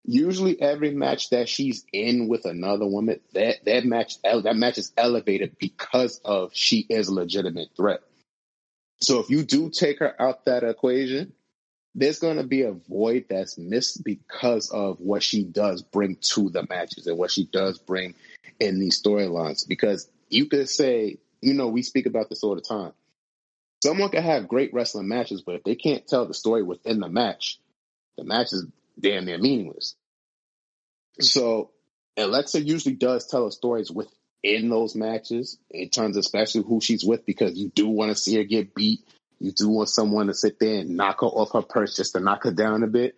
Usually 0.05 0.61
every 0.61 0.91
match 0.91 1.29
that 1.29 1.49
she's 1.49 1.85
in 1.93 2.27
with 2.27 2.45
another 2.45 2.85
woman, 2.85 3.19
that 3.33 3.65
that 3.65 3.85
match 3.85 4.21
that 4.21 4.55
match 4.55 4.77
is 4.77 4.91
elevated 4.97 5.57
because 5.59 6.19
of 6.25 6.51
she 6.53 6.85
is 6.89 7.07
a 7.07 7.13
legitimate 7.13 7.69
threat. 7.75 8.01
So 9.01 9.19
if 9.19 9.29
you 9.29 9.43
do 9.43 9.69
take 9.69 9.99
her 9.99 10.19
out 10.21 10.45
that 10.45 10.63
equation, 10.63 11.33
there's 11.95 12.19
going 12.19 12.37
to 12.37 12.43
be 12.43 12.63
a 12.63 12.71
void 12.71 13.25
that's 13.29 13.57
missed 13.57 14.03
because 14.03 14.69
of 14.69 14.99
what 14.99 15.23
she 15.23 15.43
does 15.43 15.81
bring 15.81 16.17
to 16.21 16.49
the 16.49 16.65
matches 16.69 17.07
and 17.07 17.17
what 17.17 17.31
she 17.31 17.45
does 17.45 17.77
bring 17.77 18.15
in 18.59 18.79
these 18.79 19.01
storylines. 19.01 19.67
Because 19.67 20.09
you 20.29 20.47
could 20.47 20.69
say, 20.69 21.17
you 21.41 21.53
know, 21.53 21.67
we 21.67 21.83
speak 21.83 22.05
about 22.05 22.29
this 22.29 22.43
all 22.43 22.55
the 22.55 22.61
time. 22.61 22.93
Someone 23.83 24.09
can 24.09 24.23
have 24.23 24.47
great 24.47 24.73
wrestling 24.73 25.09
matches, 25.09 25.41
but 25.41 25.55
if 25.55 25.63
they 25.63 25.75
can't 25.75 26.07
tell 26.07 26.25
the 26.25 26.33
story 26.33 26.63
within 26.63 27.01
the 27.01 27.09
match, 27.09 27.59
the 28.17 28.23
match 28.23 28.53
is 28.53 28.65
damn 28.99 29.25
near 29.25 29.37
meaningless. 29.37 29.95
So 31.19 31.71
Alexa 32.17 32.61
usually 32.61 32.95
does 32.95 33.27
tell 33.27 33.45
her 33.45 33.51
stories 33.51 33.91
within 33.91 34.69
those 34.69 34.95
matches 34.95 35.57
in 35.69 35.89
terms 35.89 36.17
of 36.17 36.21
especially 36.21 36.63
who 36.63 36.81
she's 36.81 37.03
with 37.03 37.25
because 37.25 37.57
you 37.57 37.69
do 37.69 37.87
want 37.87 38.11
to 38.11 38.15
see 38.15 38.35
her 38.37 38.43
get 38.43 38.75
beat. 38.75 38.99
You 39.39 39.51
do 39.51 39.69
want 39.69 39.89
someone 39.89 40.27
to 40.27 40.33
sit 40.33 40.59
there 40.59 40.79
and 40.79 40.95
knock 40.95 41.21
her 41.21 41.27
off 41.27 41.53
her 41.53 41.61
perch 41.61 41.95
just 41.95 42.13
to 42.13 42.19
knock 42.19 42.43
her 42.43 42.51
down 42.51 42.83
a 42.83 42.87
bit. 42.87 43.15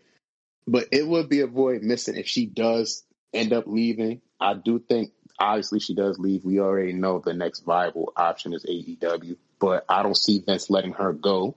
But 0.68 0.88
it 0.92 1.08
would 1.08 1.30
be 1.30 1.42
a 1.42 1.48
void 1.48 1.84
missing 1.84 2.16
if 2.16 2.28
she 2.28 2.46
does 2.48 3.04
end 3.34 3.54
up 3.54 3.68
leaving. 3.68 4.22
I 4.40 4.56
do 4.56 4.80
think 4.80 5.12
obviously 5.40 5.80
she 5.80 5.94
does 5.94 6.18
leave. 6.18 6.44
We 6.44 6.60
already 6.60 6.94
know 6.94 7.20
the 7.20 7.34
next 7.34 7.62
viable 7.62 8.12
option 8.16 8.54
is 8.54 8.66
AEW, 8.66 9.38
but 9.60 9.86
I 9.88 10.02
don't 10.04 10.18
see 10.18 10.42
Vince 10.46 10.70
letting 10.70 10.94
her 10.94 11.14
go 11.14 11.56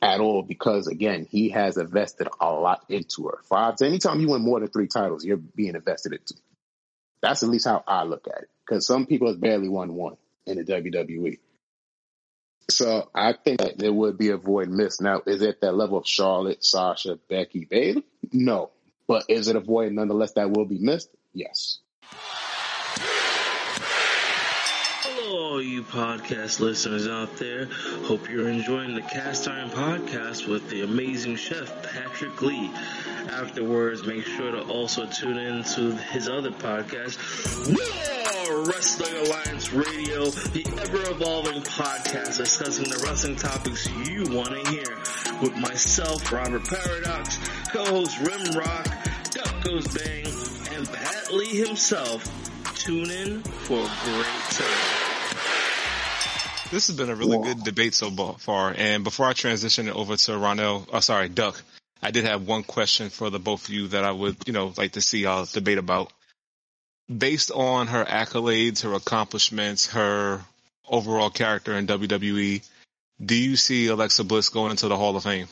at 0.00 0.20
all 0.20 0.42
because 0.42 0.86
again, 0.86 1.26
he 1.30 1.50
has 1.50 1.76
invested 1.76 2.28
a 2.40 2.52
lot 2.52 2.84
into 2.88 3.24
her. 3.28 3.38
Five, 3.48 3.74
anytime 3.82 4.20
you 4.20 4.28
win 4.28 4.42
more 4.42 4.60
than 4.60 4.68
three 4.68 4.86
titles, 4.86 5.24
you're 5.24 5.36
being 5.36 5.74
invested 5.74 6.12
into. 6.12 6.34
That's 7.20 7.42
at 7.42 7.48
least 7.48 7.66
how 7.66 7.82
I 7.86 8.04
look 8.04 8.28
at 8.28 8.42
it. 8.42 8.50
Because 8.66 8.86
some 8.86 9.06
people 9.06 9.28
have 9.28 9.40
barely 9.40 9.68
won 9.68 9.94
one 9.94 10.16
in 10.46 10.58
the 10.58 10.64
WWE. 10.64 11.38
So 12.70 13.08
I 13.14 13.32
think 13.32 13.60
that 13.60 13.78
there 13.78 13.92
would 13.92 14.18
be 14.18 14.28
a 14.28 14.36
void 14.36 14.68
missed. 14.68 15.00
Now, 15.00 15.22
is 15.26 15.42
it 15.42 15.62
that 15.62 15.72
level 15.72 15.98
of 15.98 16.06
Charlotte, 16.06 16.62
Sasha, 16.62 17.18
Becky, 17.28 17.64
Bayley? 17.64 18.04
No. 18.32 18.70
But 19.06 19.24
is 19.28 19.48
it 19.48 19.56
a 19.56 19.60
void 19.60 19.92
nonetheless 19.92 20.32
that 20.32 20.50
will 20.50 20.66
be 20.66 20.78
missed? 20.78 21.08
Yes. 21.32 21.78
All 25.48 25.62
you 25.62 25.82
podcast 25.82 26.60
listeners 26.60 27.08
out 27.08 27.38
there. 27.38 27.68
Hope 28.02 28.28
you're 28.28 28.50
enjoying 28.50 28.94
the 28.94 29.00
Cast 29.00 29.48
Iron 29.48 29.70
Podcast 29.70 30.46
with 30.46 30.68
the 30.68 30.82
amazing 30.82 31.36
chef 31.36 31.82
Patrick 31.82 32.42
Lee. 32.42 32.70
Afterwards, 33.30 34.06
make 34.06 34.24
sure 34.24 34.50
to 34.52 34.60
also 34.64 35.06
tune 35.06 35.38
in 35.38 35.64
to 35.64 35.96
his 35.96 36.28
other 36.28 36.50
podcast, 36.50 37.16
War 37.66 38.64
Wrestling 38.66 39.26
Alliance 39.26 39.72
Radio, 39.72 40.26
the 40.26 40.66
ever-evolving 40.82 41.62
podcast 41.62 42.36
discussing 42.36 42.90
the 42.90 43.02
wrestling 43.06 43.36
topics 43.36 43.88
you 44.06 44.24
want 44.28 44.50
to 44.50 44.70
hear. 44.70 44.98
With 45.40 45.56
myself, 45.56 46.30
Robert 46.30 46.64
Paradox, 46.68 47.38
co-host 47.72 48.18
Rim 48.20 48.54
Rock, 48.54 48.86
Duck 49.30 49.64
Goes 49.64 49.88
Bang, 49.88 50.26
and 50.76 50.86
Pat 50.92 51.32
Lee 51.32 51.56
himself. 51.56 52.22
Tune 52.74 53.10
in 53.10 53.42
for 53.42 53.78
a 53.78 53.90
great 54.04 54.42
time. 54.50 55.07
This 56.70 56.88
has 56.88 56.96
been 56.96 57.08
a 57.08 57.14
really 57.14 57.38
good 57.38 57.64
debate 57.64 57.94
so 57.94 58.10
far. 58.10 58.74
And 58.76 59.02
before 59.02 59.26
I 59.26 59.32
transition 59.32 59.88
it 59.88 59.94
over 59.96 60.16
to 60.16 60.32
Ronell, 60.32 60.86
oh, 60.92 61.00
sorry, 61.00 61.28
Duck, 61.28 61.60
I 62.02 62.10
did 62.10 62.24
have 62.24 62.46
one 62.46 62.62
question 62.62 63.08
for 63.08 63.30
the 63.30 63.38
both 63.38 63.68
of 63.68 63.74
you 63.74 63.88
that 63.88 64.04
I 64.04 64.12
would, 64.12 64.36
you 64.46 64.52
know, 64.52 64.74
like 64.76 64.92
to 64.92 65.00
see 65.00 65.20
y'all 65.20 65.46
debate 65.46 65.78
about. 65.78 66.12
Based 67.08 67.50
on 67.50 67.86
her 67.86 68.04
accolades, 68.04 68.82
her 68.82 68.92
accomplishments, 68.92 69.86
her 69.92 70.42
overall 70.86 71.30
character 71.30 71.72
in 71.72 71.86
WWE, 71.86 72.62
do 73.24 73.34
you 73.34 73.56
see 73.56 73.86
Alexa 73.86 74.24
Bliss 74.24 74.50
going 74.50 74.70
into 74.70 74.88
the 74.88 74.96
Hall 74.96 75.16
of 75.16 75.22
Fame? 75.22 75.48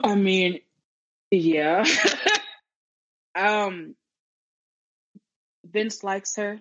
I 0.00 0.14
mean, 0.14 0.60
yeah. 1.30 1.84
um, 3.34 3.94
Vince 5.64 6.02
likes 6.02 6.36
her. 6.36 6.60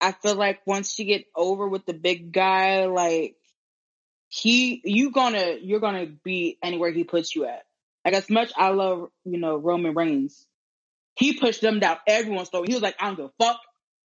I 0.00 0.12
feel 0.12 0.34
like 0.34 0.60
once 0.66 0.98
you 0.98 1.04
get 1.04 1.26
over 1.36 1.68
with 1.68 1.86
the 1.86 1.92
big 1.92 2.32
guy, 2.32 2.86
like 2.86 3.36
he, 4.28 4.80
you 4.84 5.10
gonna, 5.10 5.56
you're 5.60 5.80
gonna 5.80 6.06
be 6.06 6.58
anywhere 6.62 6.90
he 6.90 7.04
puts 7.04 7.34
you 7.34 7.44
at. 7.46 7.64
Like 8.04 8.14
as 8.14 8.30
much 8.30 8.52
I 8.56 8.70
love, 8.70 9.10
you 9.24 9.38
know, 9.38 9.56
Roman 9.56 9.94
Reigns, 9.94 10.46
he 11.14 11.38
pushed 11.38 11.60
them 11.60 11.80
down 11.80 11.98
everyone's 12.06 12.48
throat. 12.48 12.66
He 12.68 12.74
was 12.74 12.82
like, 12.82 12.96
I 12.98 13.06
don't 13.06 13.16
give 13.16 13.26
a 13.26 13.44
fuck. 13.44 13.60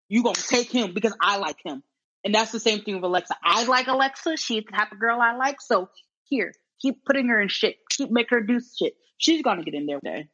You 0.09 0.23
gonna 0.23 0.35
take 0.35 0.71
him 0.71 0.93
because 0.93 1.15
I 1.21 1.37
like 1.37 1.57
him. 1.63 1.81
And 2.23 2.33
that's 2.33 2.51
the 2.51 2.59
same 2.59 2.81
thing 2.81 2.95
with 2.95 3.03
Alexa. 3.03 3.35
I 3.43 3.65
like 3.65 3.87
Alexa. 3.87 4.37
She's 4.37 4.63
the 4.65 4.71
type 4.71 4.91
of 4.91 4.99
girl 4.99 5.19
I 5.21 5.35
like. 5.37 5.61
So 5.61 5.89
here, 6.23 6.53
keep 6.81 7.05
putting 7.05 7.27
her 7.27 7.39
in 7.39 7.47
shit. 7.47 7.77
Keep 7.89 8.11
make 8.11 8.29
her 8.31 8.41
do 8.41 8.59
shit. 8.59 8.95
She's 9.17 9.41
gonna 9.41 9.63
get 9.63 9.75
in 9.75 9.85
there 9.85 9.99
today. 9.99 10.27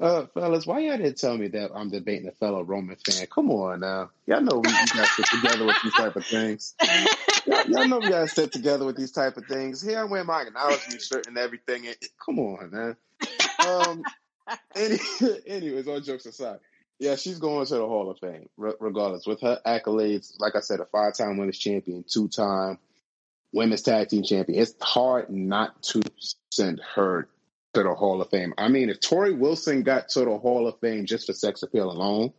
Uh, 0.00 0.26
fellas, 0.34 0.66
why 0.66 0.80
y'all 0.80 0.96
didn't 0.96 1.18
tell 1.18 1.38
me 1.38 1.46
that 1.48 1.70
I'm 1.72 1.88
debating 1.88 2.26
a 2.26 2.32
fellow 2.32 2.62
Roman 2.62 2.96
fan? 2.96 3.26
Come 3.32 3.50
on 3.50 3.80
now. 3.80 4.10
Y'all 4.26 4.40
know 4.40 4.56
we, 4.56 4.68
we 4.68 4.86
gotta 4.92 5.06
sit 5.06 5.26
together 5.26 5.66
with 5.66 5.76
these 5.84 5.94
type 5.94 6.16
of 6.16 6.26
things. 6.26 6.74
Y'all, 7.46 7.64
y'all 7.68 7.88
know 7.88 7.98
we 7.98 8.08
gotta 8.08 8.26
sit 8.26 8.52
together 8.52 8.84
with 8.84 8.96
these 8.96 9.12
type 9.12 9.36
of 9.36 9.44
things. 9.46 9.80
Here 9.80 10.00
I 10.00 10.04
wear 10.04 10.24
my 10.24 10.42
acknowledgement 10.42 11.00
shirt 11.00 11.28
and 11.28 11.38
everything. 11.38 11.86
And, 11.86 11.96
come 12.24 12.40
on, 12.40 12.70
man. 12.72 12.96
Um, 13.68 14.02
any, 14.74 14.98
anyways, 15.46 15.86
all 15.86 16.00
jokes 16.00 16.26
aside. 16.26 16.58
Yeah, 16.98 17.16
she's 17.16 17.38
going 17.38 17.66
to 17.66 17.74
the 17.74 17.86
Hall 17.86 18.10
of 18.10 18.18
Fame, 18.18 18.48
regardless. 18.56 19.26
With 19.26 19.40
her 19.42 19.60
accolades, 19.66 20.34
like 20.38 20.56
I 20.56 20.60
said, 20.60 20.80
a 20.80 20.86
five 20.86 21.14
time 21.14 21.36
women's 21.36 21.58
champion, 21.58 22.04
two 22.08 22.28
time 22.28 22.78
women's 23.52 23.82
tag 23.82 24.08
team 24.08 24.22
champion. 24.22 24.60
It's 24.60 24.74
hard 24.80 25.30
not 25.30 25.82
to 25.84 26.02
send 26.50 26.80
her 26.94 27.28
to 27.74 27.82
the 27.82 27.94
Hall 27.94 28.20
of 28.22 28.30
Fame. 28.30 28.54
I 28.58 28.68
mean, 28.68 28.88
if 28.88 29.00
Torrie 29.00 29.36
Wilson 29.36 29.82
got 29.82 30.08
to 30.10 30.20
the 30.20 30.38
Hall 30.38 30.66
of 30.66 30.78
Fame 30.80 31.06
just 31.06 31.26
for 31.26 31.32
sex 31.32 31.62
appeal 31.62 31.90
alone, 31.90 32.32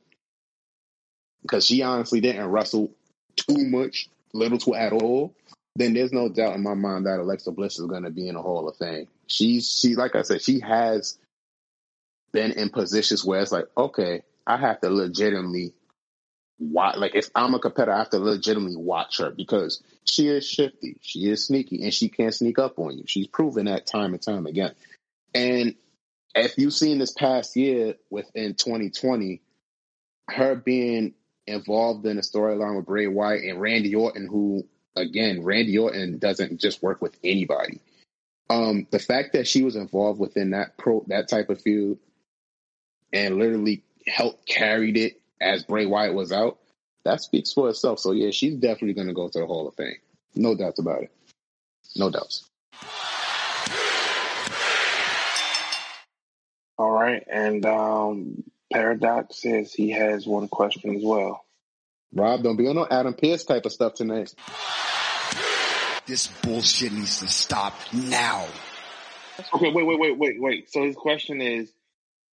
because 1.42 1.66
she 1.66 1.84
honestly 1.84 2.22
didn't 2.22 2.48
wrestle 2.48 2.92
too 3.36 3.68
much, 3.68 4.10
little 4.34 4.58
to 4.60 4.76
at 4.76 4.94
all, 4.94 5.36
then 5.76 5.94
there's 5.94 6.14
no 6.14 6.30
doubt 6.30 6.56
in 6.56 6.64
my 6.64 6.74
mind 6.74 7.06
that 7.06 7.20
Alexa 7.20 7.52
Bliss 7.52 7.80
is 7.80 7.86
going 7.86 8.04
to 8.04 8.10
be 8.10 8.28
in 8.28 8.36
the 8.36 8.42
Hall 8.42 8.68
of 8.68 8.78
Fame. 8.78 9.08
She's 9.28 9.70
she 9.70 9.96
like 9.96 10.16
I 10.16 10.22
said, 10.22 10.42
she 10.42 10.60
has 10.62 11.18
been 12.32 12.52
in 12.52 12.70
positions 12.70 13.24
where 13.24 13.42
it's 13.42 13.52
like, 13.52 13.66
okay, 13.78 14.24
I 14.48 14.58
have 14.58 14.82
to 14.82 14.90
legitimately 14.90 15.74
watch. 16.60 16.98
Like 16.98 17.16
if 17.16 17.30
I'm 17.36 17.54
a 17.54 17.60
competitor, 17.60 17.94
I 17.94 18.00
have 18.00 18.10
to 18.12 18.20
legitimately 18.20 18.78
watch 18.78 19.18
her 19.20 19.32
because 19.32 19.82
she 20.06 20.28
is 20.28 20.48
shifty, 20.48 20.98
she 21.02 21.30
is 21.30 21.46
sneaky, 21.46 21.84
and 21.84 21.94
she 21.94 22.10
can't 22.10 22.34
sneak 22.34 22.60
up 22.60 22.80
on 22.80 22.98
you. 22.98 23.04
She's 23.08 23.28
proven 23.28 23.66
that 23.66 23.86
time 23.86 24.14
and 24.14 24.22
time 24.22 24.46
again. 24.46 24.74
And 25.36 25.76
if 26.34 26.58
you've 26.58 26.74
seen 26.74 26.98
this 26.98 27.12
past 27.12 27.56
year 27.56 27.96
within 28.10 28.56
2020, 28.56 29.42
her 30.30 30.56
being 30.56 31.14
involved 31.46 32.06
in 32.06 32.18
a 32.18 32.22
storyline 32.22 32.78
with 32.78 32.86
Bray 32.86 33.08
Wyatt 33.08 33.44
and 33.44 33.62
Randy 33.62 33.94
Orton, 33.94 34.28
who 34.28 34.66
again, 34.96 35.44
Randy 35.44 35.78
Orton 35.78 36.18
doesn't 36.18 36.60
just 36.60 36.82
work 36.82 37.02
with 37.02 37.18
anybody. 37.24 37.82
Um, 38.50 38.88
the 38.92 39.00
fact 39.00 39.34
that 39.34 39.48
she 39.48 39.64
was 39.64 39.76
involved 39.76 40.20
within 40.20 40.52
that 40.52 40.78
pro 40.78 41.04
that 41.08 41.28
type 41.28 41.50
of 41.50 41.62
feud 41.62 42.00
and 43.12 43.38
literally 43.38 43.84
helped 44.08 44.48
carried 44.48 44.98
it 44.98 45.20
as 45.42 45.64
Bray 45.64 45.86
Wyatt 45.86 46.14
was 46.14 46.32
out, 46.32 46.60
that 47.04 47.22
speaks 47.22 47.52
for 47.52 47.70
itself. 47.70 48.00
So 48.00 48.12
yeah, 48.14 48.32
she's 48.32 48.56
definitely 48.56 48.94
going 48.94 49.08
to 49.08 49.14
go 49.14 49.28
to 49.28 49.40
the 49.40 49.46
Hall 49.46 49.68
of 49.68 49.76
Fame. 49.76 49.98
No 50.36 50.56
doubts 50.56 50.80
about 50.80 51.04
it. 51.04 51.12
No 51.96 52.10
doubts. 52.10 52.50
All 56.78 56.92
right, 56.92 57.24
and 57.30 57.66
um, 57.66 58.44
Paradox 58.72 59.42
says 59.42 59.74
he 59.74 59.92
has 59.92 60.28
one 60.28 60.48
question 60.48 60.96
as 60.96 61.04
well. 61.04 61.46
Rob, 62.14 62.44
don't 62.44 62.58
be 62.58 62.68
on 62.68 62.76
no 62.76 62.88
Adam 62.90 63.14
Pearce 63.14 63.44
type 63.44 63.66
of 63.66 63.72
stuff 63.72 63.94
tonight. 63.94 64.34
This 66.06 66.28
bullshit 66.28 66.92
needs 66.92 67.20
to 67.20 67.28
stop 67.28 67.74
now. 67.94 68.46
Okay, 69.54 69.72
wait, 69.72 69.86
wait, 69.86 70.00
wait, 70.00 70.18
wait, 70.18 70.42
wait. 70.42 70.72
So 70.72 70.84
his 70.84 70.96
question 70.96 71.42
is, 71.42 71.72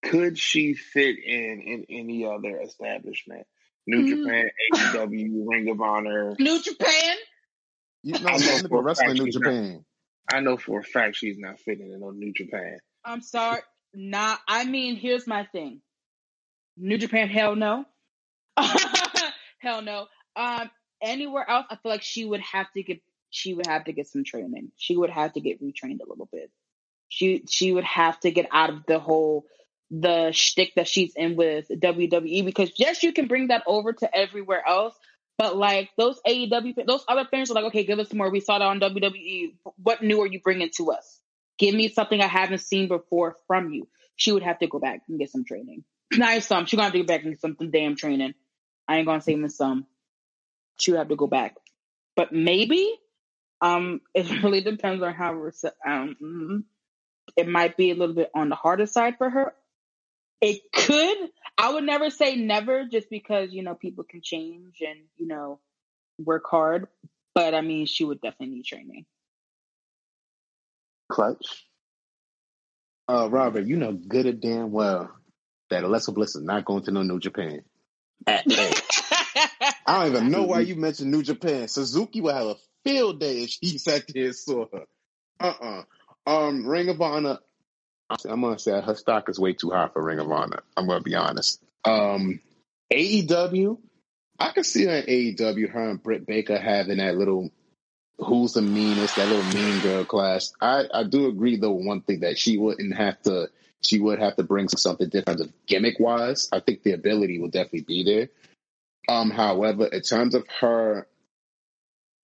could 0.02 0.38
she 0.38 0.74
fit 0.74 1.16
in 1.18 1.62
in 1.62 1.86
any 1.88 2.26
other 2.26 2.60
establishment? 2.60 3.46
New 3.86 4.02
mm. 4.02 4.24
Japan, 4.24 4.50
AEW, 4.74 5.44
Ring 5.46 5.68
of 5.68 5.80
Honor, 5.80 6.36
New 6.38 6.62
Japan. 6.62 7.16
You 8.02 8.18
know, 8.18 8.28
I 8.28 8.36
know 8.36 8.68
for 8.68 8.82
wrestling 8.82 9.14
New 9.14 9.30
Japan. 9.30 9.72
Not, 9.72 10.38
I 10.38 10.40
know 10.40 10.56
for 10.56 10.80
a 10.80 10.84
fact 10.84 11.16
she's 11.16 11.38
not 11.38 11.60
fitting 11.60 11.92
in 11.92 12.00
no 12.00 12.10
New 12.10 12.32
Japan. 12.32 12.78
I'm 13.04 13.22
sorry. 13.22 13.60
Not, 13.94 14.40
I 14.48 14.64
mean, 14.64 14.96
here's 14.96 15.26
my 15.26 15.44
thing. 15.52 15.80
New 16.76 16.98
Japan, 16.98 17.28
hell 17.28 17.56
no. 17.56 17.84
hell 19.58 19.82
no. 19.82 20.06
Um, 20.36 20.70
anywhere 21.02 21.48
else, 21.48 21.66
I 21.70 21.76
feel 21.76 21.92
like 21.92 22.02
she 22.02 22.24
would 22.24 22.40
have 22.40 22.70
to 22.72 22.82
get 22.82 23.02
she 23.32 23.54
would 23.54 23.66
have 23.66 23.84
to 23.84 23.92
get 23.92 24.08
some 24.08 24.24
training. 24.24 24.72
She 24.76 24.96
would 24.96 25.10
have 25.10 25.32
to 25.32 25.40
get 25.40 25.62
retrained 25.62 26.00
a 26.04 26.08
little 26.08 26.28
bit. 26.30 26.50
She 27.08 27.44
she 27.48 27.72
would 27.72 27.84
have 27.84 28.20
to 28.20 28.30
get 28.30 28.46
out 28.52 28.70
of 28.70 28.84
the 28.86 28.98
whole 28.98 29.46
the 29.90 30.32
shtick 30.32 30.74
that 30.76 30.88
she's 30.88 31.14
in 31.14 31.36
with 31.36 31.68
WWE 31.68 32.44
because 32.44 32.72
yes, 32.76 33.02
you 33.02 33.12
can 33.12 33.26
bring 33.26 33.48
that 33.48 33.62
over 33.66 33.92
to 33.92 34.16
everywhere 34.16 34.62
else, 34.66 34.94
but 35.36 35.56
like 35.56 35.90
those 35.98 36.20
AEW, 36.26 36.86
those 36.86 37.04
other 37.08 37.26
fans 37.30 37.50
are 37.50 37.54
like, 37.54 37.64
okay, 37.64 37.84
give 37.84 37.98
us 37.98 38.12
more. 38.12 38.30
We 38.30 38.40
saw 38.40 38.58
that 38.58 38.64
on 38.64 38.80
WWE. 38.80 39.54
What 39.76 40.02
new 40.02 40.22
are 40.22 40.26
you 40.26 40.40
bringing 40.40 40.70
to 40.76 40.92
us? 40.92 41.20
Give 41.58 41.74
me 41.74 41.88
something 41.88 42.20
I 42.20 42.26
haven't 42.26 42.60
seen 42.60 42.88
before 42.88 43.36
from 43.46 43.72
you. 43.72 43.88
She 44.16 44.32
would 44.32 44.42
have 44.42 44.58
to 44.60 44.66
go 44.66 44.78
back 44.78 45.02
and 45.08 45.18
get 45.18 45.30
some 45.30 45.44
training. 45.44 45.84
Not 46.12 46.42
some. 46.42 46.66
She's 46.66 46.76
gonna 46.76 46.84
have 46.84 46.92
to 46.92 47.00
go 47.00 47.06
back 47.06 47.22
and 47.22 47.32
get 47.32 47.40
some 47.40 47.56
damn 47.70 47.96
training. 47.96 48.34
I 48.88 48.96
ain't 48.96 49.06
gonna 49.06 49.20
say 49.20 49.32
even 49.32 49.48
some. 49.48 49.86
She 50.78 50.90
would 50.90 50.98
have 50.98 51.08
to 51.08 51.16
go 51.16 51.26
back. 51.26 51.56
But 52.16 52.32
maybe, 52.32 52.94
um, 53.60 54.00
it 54.14 54.42
really 54.42 54.60
depends 54.60 55.02
on 55.02 55.14
how. 55.14 55.32
Um, 55.86 56.16
mm, 56.22 56.64
it 57.36 57.48
might 57.48 57.76
be 57.76 57.90
a 57.90 57.94
little 57.94 58.14
bit 58.14 58.30
on 58.34 58.48
the 58.48 58.56
harder 58.56 58.86
side 58.86 59.16
for 59.18 59.30
her. 59.30 59.54
It 60.40 60.60
could. 60.72 61.30
I 61.56 61.72
would 61.72 61.84
never 61.84 62.10
say 62.10 62.36
never, 62.36 62.84
just 62.84 63.08
because 63.08 63.52
you 63.52 63.62
know 63.62 63.74
people 63.74 64.04
can 64.04 64.20
change 64.22 64.76
and 64.80 65.00
you 65.16 65.26
know 65.26 65.60
work 66.18 66.44
hard. 66.50 66.88
But 67.34 67.54
I 67.54 67.60
mean, 67.60 67.86
she 67.86 68.04
would 68.04 68.20
definitely 68.20 68.56
need 68.56 68.64
training. 68.64 69.06
Clutch. 71.12 71.66
Uh, 73.08 73.28
Robert, 73.30 73.66
you 73.66 73.76
know 73.76 73.92
good 73.92 74.26
and 74.26 74.40
damn 74.40 74.72
well 74.72 75.10
that 75.70 75.84
Alexa 75.84 76.12
Bliss 76.12 76.34
is 76.36 76.42
not 76.42 76.64
going 76.64 76.82
to 76.84 76.90
no 76.90 77.02
New 77.02 77.20
Japan. 77.20 77.62
At 78.26 78.46
all. 78.46 78.72
I 79.86 80.04
don't 80.04 80.16
even 80.16 80.30
know 80.30 80.44
why 80.44 80.60
you 80.60 80.74
mentioned 80.76 81.10
New 81.10 81.22
Japan. 81.22 81.68
Suzuki 81.68 82.20
will 82.20 82.34
have 82.34 82.46
a 82.46 82.56
field 82.84 83.20
day 83.20 83.42
if 83.42 83.50
she 83.50 83.78
sat 83.78 84.04
there 84.08 84.26
and 84.26 84.34
saw 84.34 84.66
her. 84.72 84.84
Uh 85.40 85.54
uh 86.26 86.30
Um, 86.30 86.66
Ring 86.66 86.88
of 86.88 87.00
Honor. 87.00 87.38
I'm 88.28 88.40
gonna 88.40 88.58
say 88.58 88.80
her 88.80 88.94
stock 88.94 89.28
is 89.28 89.38
way 89.38 89.52
too 89.54 89.70
high 89.70 89.88
for 89.92 90.02
Ring 90.02 90.18
of 90.18 90.30
Honor. 90.30 90.62
I'm 90.76 90.86
gonna 90.86 91.02
be 91.02 91.14
honest. 91.14 91.62
Um, 91.84 92.40
AEW. 92.92 93.78
I 94.38 94.50
can 94.50 94.64
see 94.64 94.84
her 94.84 94.92
in 94.92 95.06
AEW. 95.36 95.70
Her 95.70 95.90
and 95.90 96.02
Britt 96.02 96.26
Baker 96.26 96.58
having 96.58 96.98
that 96.98 97.16
little 97.16 97.50
who's 98.18 98.52
the 98.52 98.62
meanest, 98.62 99.16
that 99.16 99.28
little 99.28 99.54
mean 99.54 99.80
girl 99.80 100.04
class. 100.04 100.52
I, 100.60 100.84
I 100.92 101.04
do 101.04 101.26
agree 101.28 101.56
though 101.56 101.72
one 101.72 102.02
thing 102.02 102.20
that 102.20 102.38
she 102.38 102.58
wouldn't 102.58 102.94
have 102.94 103.20
to 103.22 103.48
she 103.82 103.98
would 103.98 104.20
have 104.20 104.36
to 104.36 104.44
bring 104.44 104.68
something 104.68 105.08
different 105.08 105.40
of 105.40 105.52
gimmick 105.66 105.98
wise. 105.98 106.48
I 106.52 106.60
think 106.60 106.82
the 106.82 106.92
ability 106.92 107.40
will 107.40 107.48
definitely 107.48 107.82
be 107.82 108.04
there. 108.04 108.28
Um, 109.08 109.30
however, 109.30 109.86
in 109.86 110.02
terms 110.02 110.34
of 110.34 110.46
her 110.60 111.08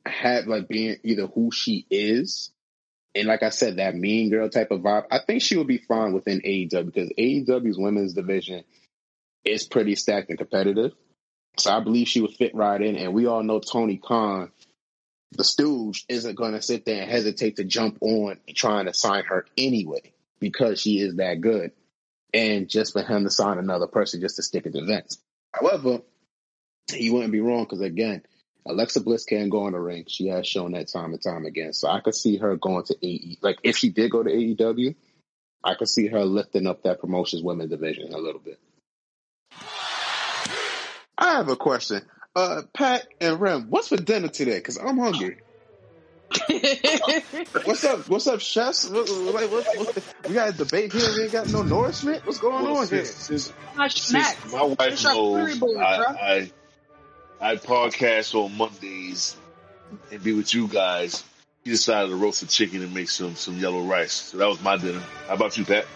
had 0.06 0.46
like 0.46 0.68
being 0.68 0.96
either 1.02 1.26
who 1.26 1.50
she 1.50 1.84
is, 1.90 2.52
and 3.14 3.26
like 3.26 3.42
I 3.42 3.48
said, 3.48 3.76
that 3.76 3.96
mean 3.96 4.30
girl 4.30 4.48
type 4.48 4.70
of 4.70 4.80
vibe, 4.80 5.06
I 5.10 5.18
think 5.18 5.42
she 5.42 5.56
would 5.56 5.66
be 5.66 5.78
fine 5.78 6.12
within 6.12 6.40
AEW 6.40 6.86
because 6.86 7.10
AEW's 7.18 7.78
women's 7.78 8.14
division 8.14 8.62
is 9.44 9.66
pretty 9.66 9.96
stacked 9.96 10.28
and 10.28 10.38
competitive. 10.38 10.92
So 11.56 11.72
I 11.72 11.80
believe 11.80 12.06
she 12.06 12.20
would 12.20 12.34
fit 12.34 12.54
right 12.54 12.80
in. 12.80 12.96
And 12.96 13.12
we 13.12 13.26
all 13.26 13.42
know 13.42 13.58
Tony 13.58 13.96
Khan, 13.96 14.52
the 15.32 15.44
stooge, 15.44 16.04
isn't 16.08 16.36
going 16.36 16.52
to 16.52 16.62
sit 16.62 16.84
there 16.84 17.02
and 17.02 17.10
hesitate 17.10 17.56
to 17.56 17.64
jump 17.64 17.98
on 18.00 18.38
trying 18.54 18.86
to 18.86 18.94
sign 18.94 19.24
her 19.24 19.46
anyway 19.56 20.12
because 20.40 20.80
she 20.80 21.00
is 21.00 21.16
that 21.16 21.40
good. 21.40 21.72
And 22.32 22.68
just 22.68 22.92
for 22.92 23.02
him 23.02 23.24
to 23.24 23.30
sign 23.30 23.58
another 23.58 23.86
person 23.86 24.20
just 24.20 24.36
to 24.36 24.42
stick 24.42 24.66
it 24.66 24.72
to 24.72 24.84
Vince. 24.84 25.18
However, 25.52 26.00
he 26.92 27.10
wouldn't 27.10 27.32
be 27.32 27.40
wrong 27.40 27.64
because 27.64 27.80
again, 27.80 28.22
Alexa 28.66 29.00
Bliss 29.00 29.24
can 29.24 29.48
go 29.48 29.66
in 29.66 29.72
the 29.72 29.80
ring. 29.80 30.04
She 30.08 30.28
has 30.28 30.46
shown 30.46 30.72
that 30.72 30.88
time 30.88 31.12
and 31.12 31.22
time 31.22 31.46
again. 31.46 31.72
So 31.72 31.88
I 31.88 32.00
could 32.00 32.14
see 32.14 32.36
her 32.36 32.56
going 32.56 32.84
to 32.84 32.96
AE. 33.02 33.38
Like 33.40 33.58
if 33.62 33.76
she 33.76 33.88
did 33.90 34.10
go 34.10 34.22
to 34.22 34.30
AEW, 34.30 34.94
I 35.64 35.74
could 35.74 35.88
see 35.88 36.06
her 36.08 36.24
lifting 36.24 36.66
up 36.66 36.82
that 36.82 37.00
promotions 37.00 37.42
women 37.42 37.68
division 37.68 38.12
a 38.12 38.18
little 38.18 38.40
bit. 38.40 38.58
I 41.16 41.32
have 41.32 41.48
a 41.48 41.56
question. 41.56 42.02
Uh, 42.38 42.62
Pat 42.72 43.04
and 43.20 43.40
Rem, 43.40 43.66
what's 43.68 43.88
for 43.88 43.96
dinner 43.96 44.28
today? 44.28 44.58
Because 44.58 44.76
I'm 44.76 44.96
hungry. 44.96 45.38
what's 47.64 47.82
up? 47.84 48.08
What's 48.08 48.28
up, 48.28 48.38
chefs? 48.38 48.88
What, 48.88 49.08
what, 49.08 49.50
what, 49.50 49.66
what, 49.76 50.14
we 50.28 50.34
got 50.34 50.50
a 50.50 50.52
debate 50.52 50.92
here. 50.92 51.10
We 51.16 51.24
ain't 51.24 51.32
got 51.32 51.48
no 51.48 51.62
nourishment. 51.62 52.24
What's 52.24 52.38
going 52.38 52.64
Well, 52.64 52.76
on 52.76 52.86
here? 52.86 53.04
since, 53.04 53.48
since, 53.48 53.52
Gosh, 53.76 53.94
since 53.94 54.12
Max, 54.12 54.52
my 54.52 54.62
wife 54.62 54.78
it's 54.82 55.02
knows 55.02 55.58
bowl. 55.58 55.80
I, 55.80 56.52
I 57.40 57.50
I 57.52 57.56
podcast 57.56 58.36
on 58.36 58.56
Mondays 58.56 59.34
and 60.12 60.22
be 60.22 60.32
with 60.32 60.54
you 60.54 60.68
guys, 60.68 61.24
he 61.64 61.70
decided 61.70 62.10
to 62.10 62.16
roast 62.16 62.44
a 62.44 62.46
chicken 62.46 62.82
and 62.82 62.94
make 62.94 63.08
some 63.10 63.34
some 63.34 63.58
yellow 63.58 63.80
rice. 63.80 64.12
So 64.12 64.36
that 64.36 64.46
was 64.46 64.62
my 64.62 64.76
dinner. 64.76 65.02
How 65.26 65.34
about 65.34 65.58
you, 65.58 65.64
Pat? 65.64 65.86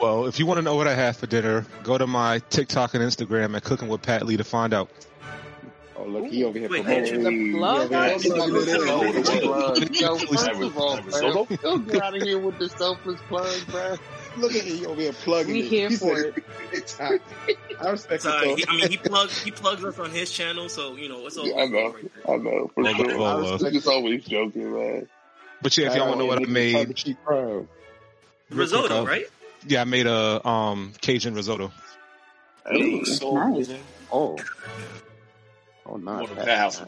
Well, 0.00 0.26
if 0.26 0.38
you 0.38 0.46
want 0.46 0.58
to 0.58 0.62
know 0.62 0.76
what 0.76 0.86
I 0.86 0.94
had 0.94 1.16
for 1.16 1.26
dinner, 1.26 1.66
go 1.82 1.98
to 1.98 2.06
my 2.06 2.38
TikTok 2.50 2.94
and 2.94 3.02
Instagram 3.02 3.56
at 3.56 3.64
Cooking 3.64 3.88
with 3.88 4.00
Pat 4.02 4.24
Lee 4.26 4.36
to 4.36 4.44
find 4.44 4.72
out. 4.72 4.88
Oh, 5.96 6.04
look, 6.04 6.26
he 6.28 6.44
over 6.44 6.56
here 6.56 6.68
Wait, 6.68 6.84
promoting. 6.84 7.24
the 7.24 7.58
plug? 7.58 7.92
over 7.92 8.18
here 8.20 8.36
plugging 8.36 8.56
it 8.56 8.68
in. 8.68 8.88
Oh, 8.88 9.12
the 9.12 9.86
Plug. 9.86 10.00
Yo, 10.00 10.16
first 10.16 10.48
of 10.60 10.78
all, 10.78 10.96
man, 10.98 11.10
solo? 11.10 11.46
don't 11.60 11.88
get 11.88 12.00
out 12.02 12.16
of 12.16 12.22
here 12.22 12.38
with 12.38 12.56
the 12.60 12.68
selfless 12.68 13.20
plug, 13.28 13.66
bro. 13.66 13.96
Look 14.36 14.54
at 14.54 14.62
him 14.62 14.86
over 14.86 15.00
here 15.00 15.12
plugging 15.12 15.54
We 15.54 15.62
here 15.62 15.90
for 15.90 16.16
said, 16.16 16.34
It's 16.72 16.96
hot. 16.96 17.20
I 17.84 17.90
respect 17.90 18.22
So, 18.22 18.30
it. 18.38 18.58
he, 18.60 18.64
though. 18.64 18.72
I 18.72 18.76
mean, 18.76 18.90
he 18.90 18.96
plugs 18.98 19.42
he 19.42 19.50
plugs 19.50 19.84
us 19.84 19.98
on 19.98 20.10
his 20.12 20.30
channel, 20.30 20.68
so 20.68 20.94
you 20.94 21.08
know 21.08 21.26
it's 21.26 21.36
all. 21.36 21.48
Yeah, 21.48 21.62
I 21.62 21.66
know, 21.66 21.96
I 22.28 22.36
know, 22.36 22.70
for 22.72 22.84
Well, 22.84 22.94
sure. 22.94 23.18
well, 23.18 23.24
I 23.24 23.32
uh, 23.48 23.52
was 23.58 23.72
just 23.72 23.88
always 23.88 24.24
joking, 24.24 24.72
man. 24.72 25.08
But 25.60 25.76
yeah, 25.76 25.88
if 25.88 25.96
y'all 25.96 26.06
want 26.06 26.20
to 26.20 26.24
know 26.24 26.26
what 26.26 26.40
I 26.40 26.44
made, 26.46 27.04
Risotto, 28.50 29.02
uh, 29.02 29.04
right? 29.04 29.26
Yeah, 29.66 29.82
I 29.82 29.84
made 29.84 30.06
a 30.06 30.46
um 30.46 30.92
Cajun 31.00 31.34
risotto. 31.34 31.72
Hey, 32.66 33.04
So, 33.04 33.32
nice. 33.34 33.70
Oh. 34.12 34.36
Oh, 35.86 35.98
Going 35.98 36.04
nice. 36.04 36.28
to 36.28 36.34
Pat 36.34 36.58
house. 36.58 36.82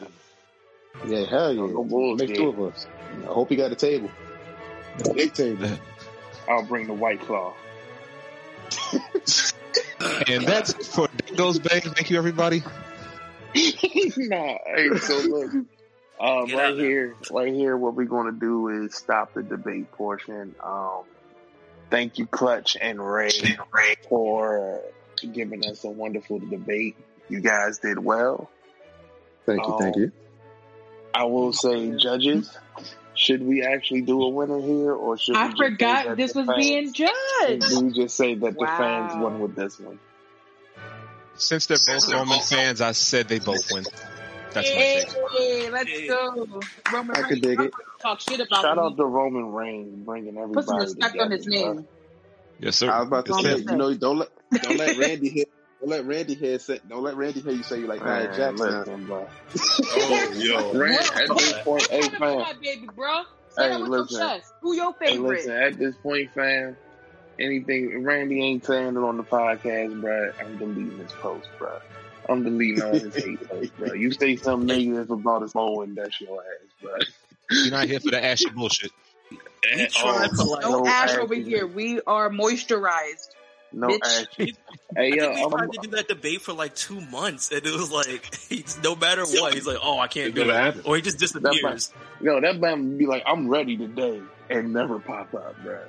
Yeah, 1.06 1.24
hell 1.24 1.52
yeah. 1.52 1.60
No 1.66 1.84
bullshit. 1.84 2.28
Make 2.28 2.36
two 2.38 2.48
of 2.48 2.60
us. 2.60 2.86
I 3.22 3.26
hope 3.26 3.50
you 3.50 3.56
got 3.56 3.72
a 3.72 3.76
table. 3.76 4.10
A 5.08 5.14
big 5.14 5.32
table. 5.32 5.68
I'll 6.48 6.64
bring 6.64 6.86
the 6.86 6.94
white 6.94 7.20
claw. 7.20 7.54
And 10.26 10.44
that's 10.44 10.72
for 10.94 11.08
Dingo's 11.26 11.58
Bay. 11.58 11.80
Thank 11.80 12.10
you, 12.10 12.18
everybody. 12.18 12.60
nah, 13.54 14.54
hey, 14.66 14.96
so 14.98 15.18
look, 15.18 15.52
um, 16.20 16.54
right 16.54 16.74
here, 16.74 17.14
right 17.30 17.52
here, 17.52 17.76
what 17.76 17.94
we're 17.94 18.04
going 18.06 18.32
to 18.32 18.38
do 18.38 18.68
is 18.84 18.94
stop 18.94 19.34
the 19.34 19.42
debate 19.42 19.90
portion. 19.92 20.54
Um, 20.62 21.02
thank 21.90 22.18
you, 22.18 22.26
Clutch 22.26 22.76
and 22.80 23.00
Ray, 23.00 23.30
for 24.08 24.82
giving 25.20 25.66
us 25.66 25.84
a 25.84 25.90
wonderful 25.90 26.38
debate. 26.38 26.96
You 27.28 27.40
guys 27.40 27.78
did 27.78 27.98
well. 27.98 28.50
Thank 29.46 29.66
you, 29.66 29.76
thank 29.78 29.96
um, 29.96 30.02
you. 30.02 30.12
I 31.12 31.24
will 31.24 31.52
say, 31.52 31.96
judges, 31.96 32.56
should 33.14 33.42
we 33.42 33.62
actually 33.62 34.02
do 34.02 34.22
a 34.22 34.28
winner 34.28 34.60
here, 34.60 34.92
or 34.92 35.18
should 35.18 35.36
I 35.36 35.48
just 35.48 35.58
forgot 35.58 36.06
that 36.06 36.16
this 36.16 36.34
was 36.34 36.46
fans- 36.46 36.58
being 36.58 36.92
judged. 36.92 37.64
Should 37.64 37.84
we 37.84 37.92
just 37.92 38.16
say 38.16 38.34
that 38.34 38.58
the 38.58 38.66
fans 38.66 39.14
Wow. 39.14 39.22
won 39.22 39.40
with 39.40 39.56
this 39.56 39.78
one? 39.80 39.98
Since 41.34 41.66
they're 41.66 41.78
both 41.86 42.12
Roman 42.12 42.40
fans, 42.40 42.80
I 42.80 42.92
said 42.92 43.28
they 43.28 43.38
both 43.38 43.72
win. 43.72 43.84
That's 44.54 44.74
my 44.74 44.82
Hey, 44.82 44.94
take. 44.94 45.08
let's 45.70 45.90
Hey. 45.92 46.08
go. 46.08 46.66
Roman 46.92 47.16
I 47.16 47.22
Reigns, 47.22 47.28
could 47.28 47.42
dig 47.42 47.60
it. 47.60 47.74
Talk 48.02 48.20
shit 48.20 48.40
about 48.40 48.60
Shout 48.62 48.78
me. 48.78 48.78
out 48.78 48.96
to 48.96 49.04
Roman 49.04 49.52
Reigns 49.52 49.94
bringing 50.04 50.36
everybody 50.38 50.54
Put 50.54 50.66
some 50.66 50.78
respect 50.78 51.18
on 51.20 51.30
his 51.30 51.46
together, 51.46 51.52
bro. 51.56 51.76
name. 51.76 51.88
Yes, 52.58 52.76
sir. 52.76 52.90
I 52.90 52.98
was 53.00 53.08
about 53.08 53.26
to 53.26 53.34
Yes, 53.34 53.34
say, 53.34 53.56
you 53.58 53.76
know, 53.76 53.94
don't 53.94 54.18
let 54.18 54.28
don't 54.62 54.76
let 54.76 54.94
Randy 54.96 55.28
hear 55.30 55.46
don't 55.80 55.90
let 55.90 56.06
Randy 56.06 56.34
hear 56.34 56.58
say 56.58 56.80
don't 56.88 57.02
let 57.02 57.16
Randy 57.16 57.40
hear 57.40 57.52
you 57.52 57.62
say 57.62 57.80
you 57.80 57.86
like 57.88 58.04
Nia 58.04 58.28
Jackson. 58.28 58.86
listen, 58.86 59.06
bro. 59.06 59.28
Oh, 59.92 60.30
yo. 60.32 60.72
Rand, 60.74 61.10
at 61.16 61.36
this 61.36 61.54
point, 61.64 61.86
hey, 61.90 62.02
fam. 62.10 62.46
baby, 62.62 62.88
bro. 62.94 63.22
Hey, 63.58 63.64
Say 63.64 63.68
that 63.70 63.80
with 63.80 63.92
your 63.92 64.06
chest. 64.06 64.52
Who 64.62 64.74
your 64.74 64.94
Hey, 65.06 65.18
favorite? 65.18 65.40
listen, 65.40 65.52
at 65.52 65.78
this 65.78 65.96
point, 65.98 66.30
fam, 66.34 66.76
anything, 67.40 68.04
Randy 68.04 68.42
ain't 68.44 68.64
saying 68.66 68.96
it 68.96 68.98
on 68.98 69.16
the 69.18 69.24
podcast, 69.24 70.00
bro. 70.00 70.30
I'm 70.40 70.58
deleting 70.58 70.98
his 71.00 71.14
post, 71.22 71.48
bro. 71.58 71.78
I'm 72.30 72.44
deleting 72.44 72.82
all 72.82 72.92
his 72.92 73.14
hate 73.14 73.48
posts, 73.48 73.72
bro. 73.76 73.92
You 73.94 74.10
say 74.12 74.36
something 74.36 74.66
negative 74.66 75.10
about 75.10 75.42
his 75.42 75.54
mowing, 75.54 75.94
that's 75.94 76.20
your 76.20 76.40
ass, 76.40 76.70
bro. 76.80 76.92
You're 77.50 77.70
not 77.72 77.86
here 77.88 78.00
for 78.00 78.10
the 78.12 78.24
ashy 78.24 78.50
bullshit. 78.50 78.92
He 79.30 79.86
tried 79.88 80.30
to 80.30 80.42
like. 80.44 80.62
no 80.62 80.70
no 80.82 80.86
ash 80.86 81.10
action. 81.10 81.20
over 81.20 81.34
here. 81.34 81.66
We 81.66 82.00
are 82.06 82.30
moisturized. 82.30 83.28
No 83.72 83.88
Bitch. 83.88 83.98
action. 84.02 84.56
I 84.96 85.00
Hey, 85.00 85.10
think 85.10 85.22
yo, 85.22 85.30
we 85.30 85.44
I'm, 85.44 85.50
tried 85.50 85.72
to 85.72 85.78
do 85.82 85.88
that 85.90 86.08
debate 86.08 86.40
for 86.40 86.52
like 86.52 86.74
two 86.74 87.00
months, 87.00 87.52
and 87.52 87.64
it 87.64 87.72
was 87.72 87.92
like, 87.92 88.34
he's, 88.48 88.78
no 88.82 88.96
matter 88.96 89.22
what, 89.24 89.54
he's 89.54 89.66
like, 89.66 89.78
"Oh, 89.80 89.98
I 90.00 90.08
can't 90.08 90.34
do 90.34 90.42
it," 90.42 90.48
happened. 90.52 90.82
or 90.84 90.96
he 90.96 91.02
just 91.02 91.18
disappears. 91.18 91.92
yo, 92.20 92.40
that 92.40 92.58
man 92.58 92.88
would 92.88 92.98
be 92.98 93.06
like, 93.06 93.22
I'm 93.26 93.48
ready 93.48 93.76
today, 93.76 94.20
and 94.48 94.72
never 94.72 94.98
pop 94.98 95.32
up, 95.34 95.54
bro. 95.62 95.80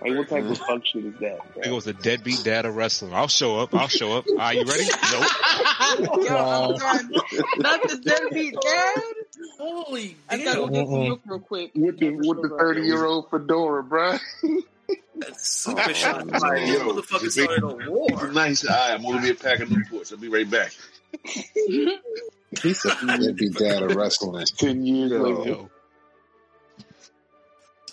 Like, 0.00 0.16
what 0.16 0.28
type 0.28 0.44
of 0.44 0.52
mm-hmm. 0.52 0.64
fuck 0.64 0.86
shit 0.86 1.04
is 1.04 1.14
that? 1.20 1.40
It 1.62 1.70
was 1.70 1.86
a 1.86 1.92
deadbeat 1.92 2.42
dad 2.42 2.64
of 2.64 2.74
wrestling. 2.74 3.12
I'll 3.12 3.28
show 3.28 3.58
up. 3.58 3.74
I'll 3.74 3.88
show 3.88 4.16
up. 4.16 4.24
Are 4.38 4.54
you 4.54 4.64
ready? 4.64 4.84
Nope. 5.12 6.24
Yo, 6.24 6.36
I'm 6.36 6.76
done. 6.76 7.12
Not 7.58 7.82
the 7.82 8.00
deadbeat 8.02 8.54
dad. 8.60 9.02
Holy 9.58 10.16
I 10.28 10.42
gotta 10.42 10.56
go 10.56 10.68
get 10.68 10.86
some 10.86 11.00
milk 11.00 11.20
real 11.26 11.40
quick. 11.40 11.72
With 11.74 11.98
the 11.98 12.10
with 12.10 12.42
the 12.42 12.56
thirty 12.56 12.82
year 12.82 13.04
old 13.04 13.28
fedora, 13.28 13.82
bro. 13.82 14.16
That's 15.16 15.48
super 15.48 15.92
shot. 15.94 16.26
Yo, 16.32 16.38
Like, 16.38 16.66
this 16.66 16.82
motherfucker 16.82 17.30
started 17.30 17.62
a 17.62 17.90
war. 17.90 18.28
nice. 18.28 18.64
All 18.64 18.74
right, 18.74 18.94
I'm 18.94 19.02
gonna 19.02 19.20
be 19.20 19.30
a 19.30 19.34
pack 19.34 19.60
of 19.60 19.68
Newports. 19.68 20.12
I'll 20.12 20.18
be 20.18 20.28
right 20.28 20.48
back. 20.48 20.72
He 21.24 22.74
said 22.74 22.92
he'd 23.20 23.36
be 23.36 23.48
dad 23.48 23.82
of 23.82 23.96
wrestling. 23.96 24.46
Ten 24.56 24.84
years 24.86 25.10
Yo. 25.10 25.70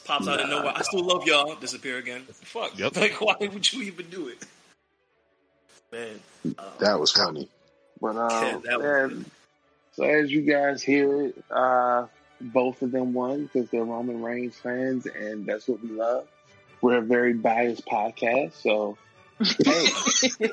Later. 0.10 0.20
Yo, 0.22 0.26
Pops 0.26 0.28
out 0.28 0.39
of 0.41 0.49
nowhere. 0.49 0.74
I 0.76 0.82
still 0.82 1.03
love 1.03 1.26
y'all. 1.26 1.55
Disappear 1.55 1.97
again. 1.97 2.22
Fuck. 2.32 2.78
Yep. 2.78 2.95
Like, 2.97 3.22
why 3.22 3.36
would 3.39 3.74
you 3.74 3.84
even 3.84 4.10
do 4.10 4.28
it? 4.30 4.45
Man. 5.91 6.20
um, 6.58 6.66
That 6.80 6.99
was 6.99 7.12
funny. 7.12 7.49
But 8.01 8.16
Yeah, 8.16 8.51
um, 8.55 8.64
yeah, 8.66 8.78
was- 8.78 9.26
so 9.93 10.03
as 10.03 10.32
you 10.32 10.41
guys 10.41 10.84
hear 10.84 11.24
it, 11.24 11.43
uh, 11.49 12.05
both 12.39 12.82
of 12.84 12.91
them 12.91 13.14
won 13.14 13.45
because 13.45 13.70
they're 13.70 13.84
Roman 13.84 14.22
Reigns 14.22 14.55
fans, 14.55 15.08
and 15.08 15.45
that's 15.45 15.68
what 15.68 15.82
we 15.82 15.89
love. 15.89 16.28
We're 16.82 16.97
a 16.97 17.01
very 17.01 17.34
biased 17.34 17.86
podcast, 17.88 18.53
so 18.53 18.97
hey, 19.39 20.49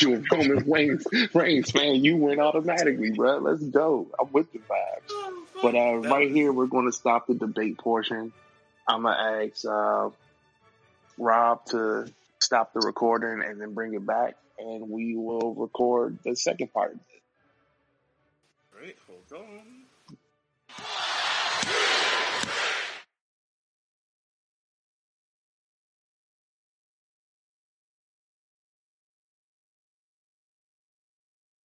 you're 0.00 0.22
Roman 0.32 0.70
Reigns, 0.70 1.04
Reigns 1.34 1.70
fan, 1.70 1.96
you 1.96 2.16
win 2.16 2.40
automatically, 2.40 3.10
bro. 3.10 3.38
Let's 3.38 3.62
go. 3.62 4.06
I'm 4.18 4.32
with 4.32 4.50
the 4.52 4.60
vibes. 4.60 5.32
But 5.60 5.74
uh, 5.74 5.96
right 6.08 6.30
here, 6.30 6.52
we're 6.52 6.66
going 6.66 6.86
to 6.86 6.92
stop 6.92 7.26
the 7.26 7.34
debate 7.34 7.76
portion. 7.78 8.32
I'm 8.88 9.02
gonna 9.02 9.44
ask 9.44 9.64
uh, 9.66 10.10
Rob 11.18 11.64
to 11.66 12.10
stop 12.40 12.72
the 12.72 12.80
recording 12.80 13.42
and 13.46 13.60
then 13.60 13.74
bring 13.74 13.94
it 13.94 14.06
back, 14.06 14.36
and 14.58 14.88
we 14.88 15.14
will 15.14 15.54
record 15.54 16.18
the 16.24 16.34
second 16.34 16.72
part. 16.72 16.96
Right, 18.74 18.96
hold 19.06 19.42
on. 19.42 19.77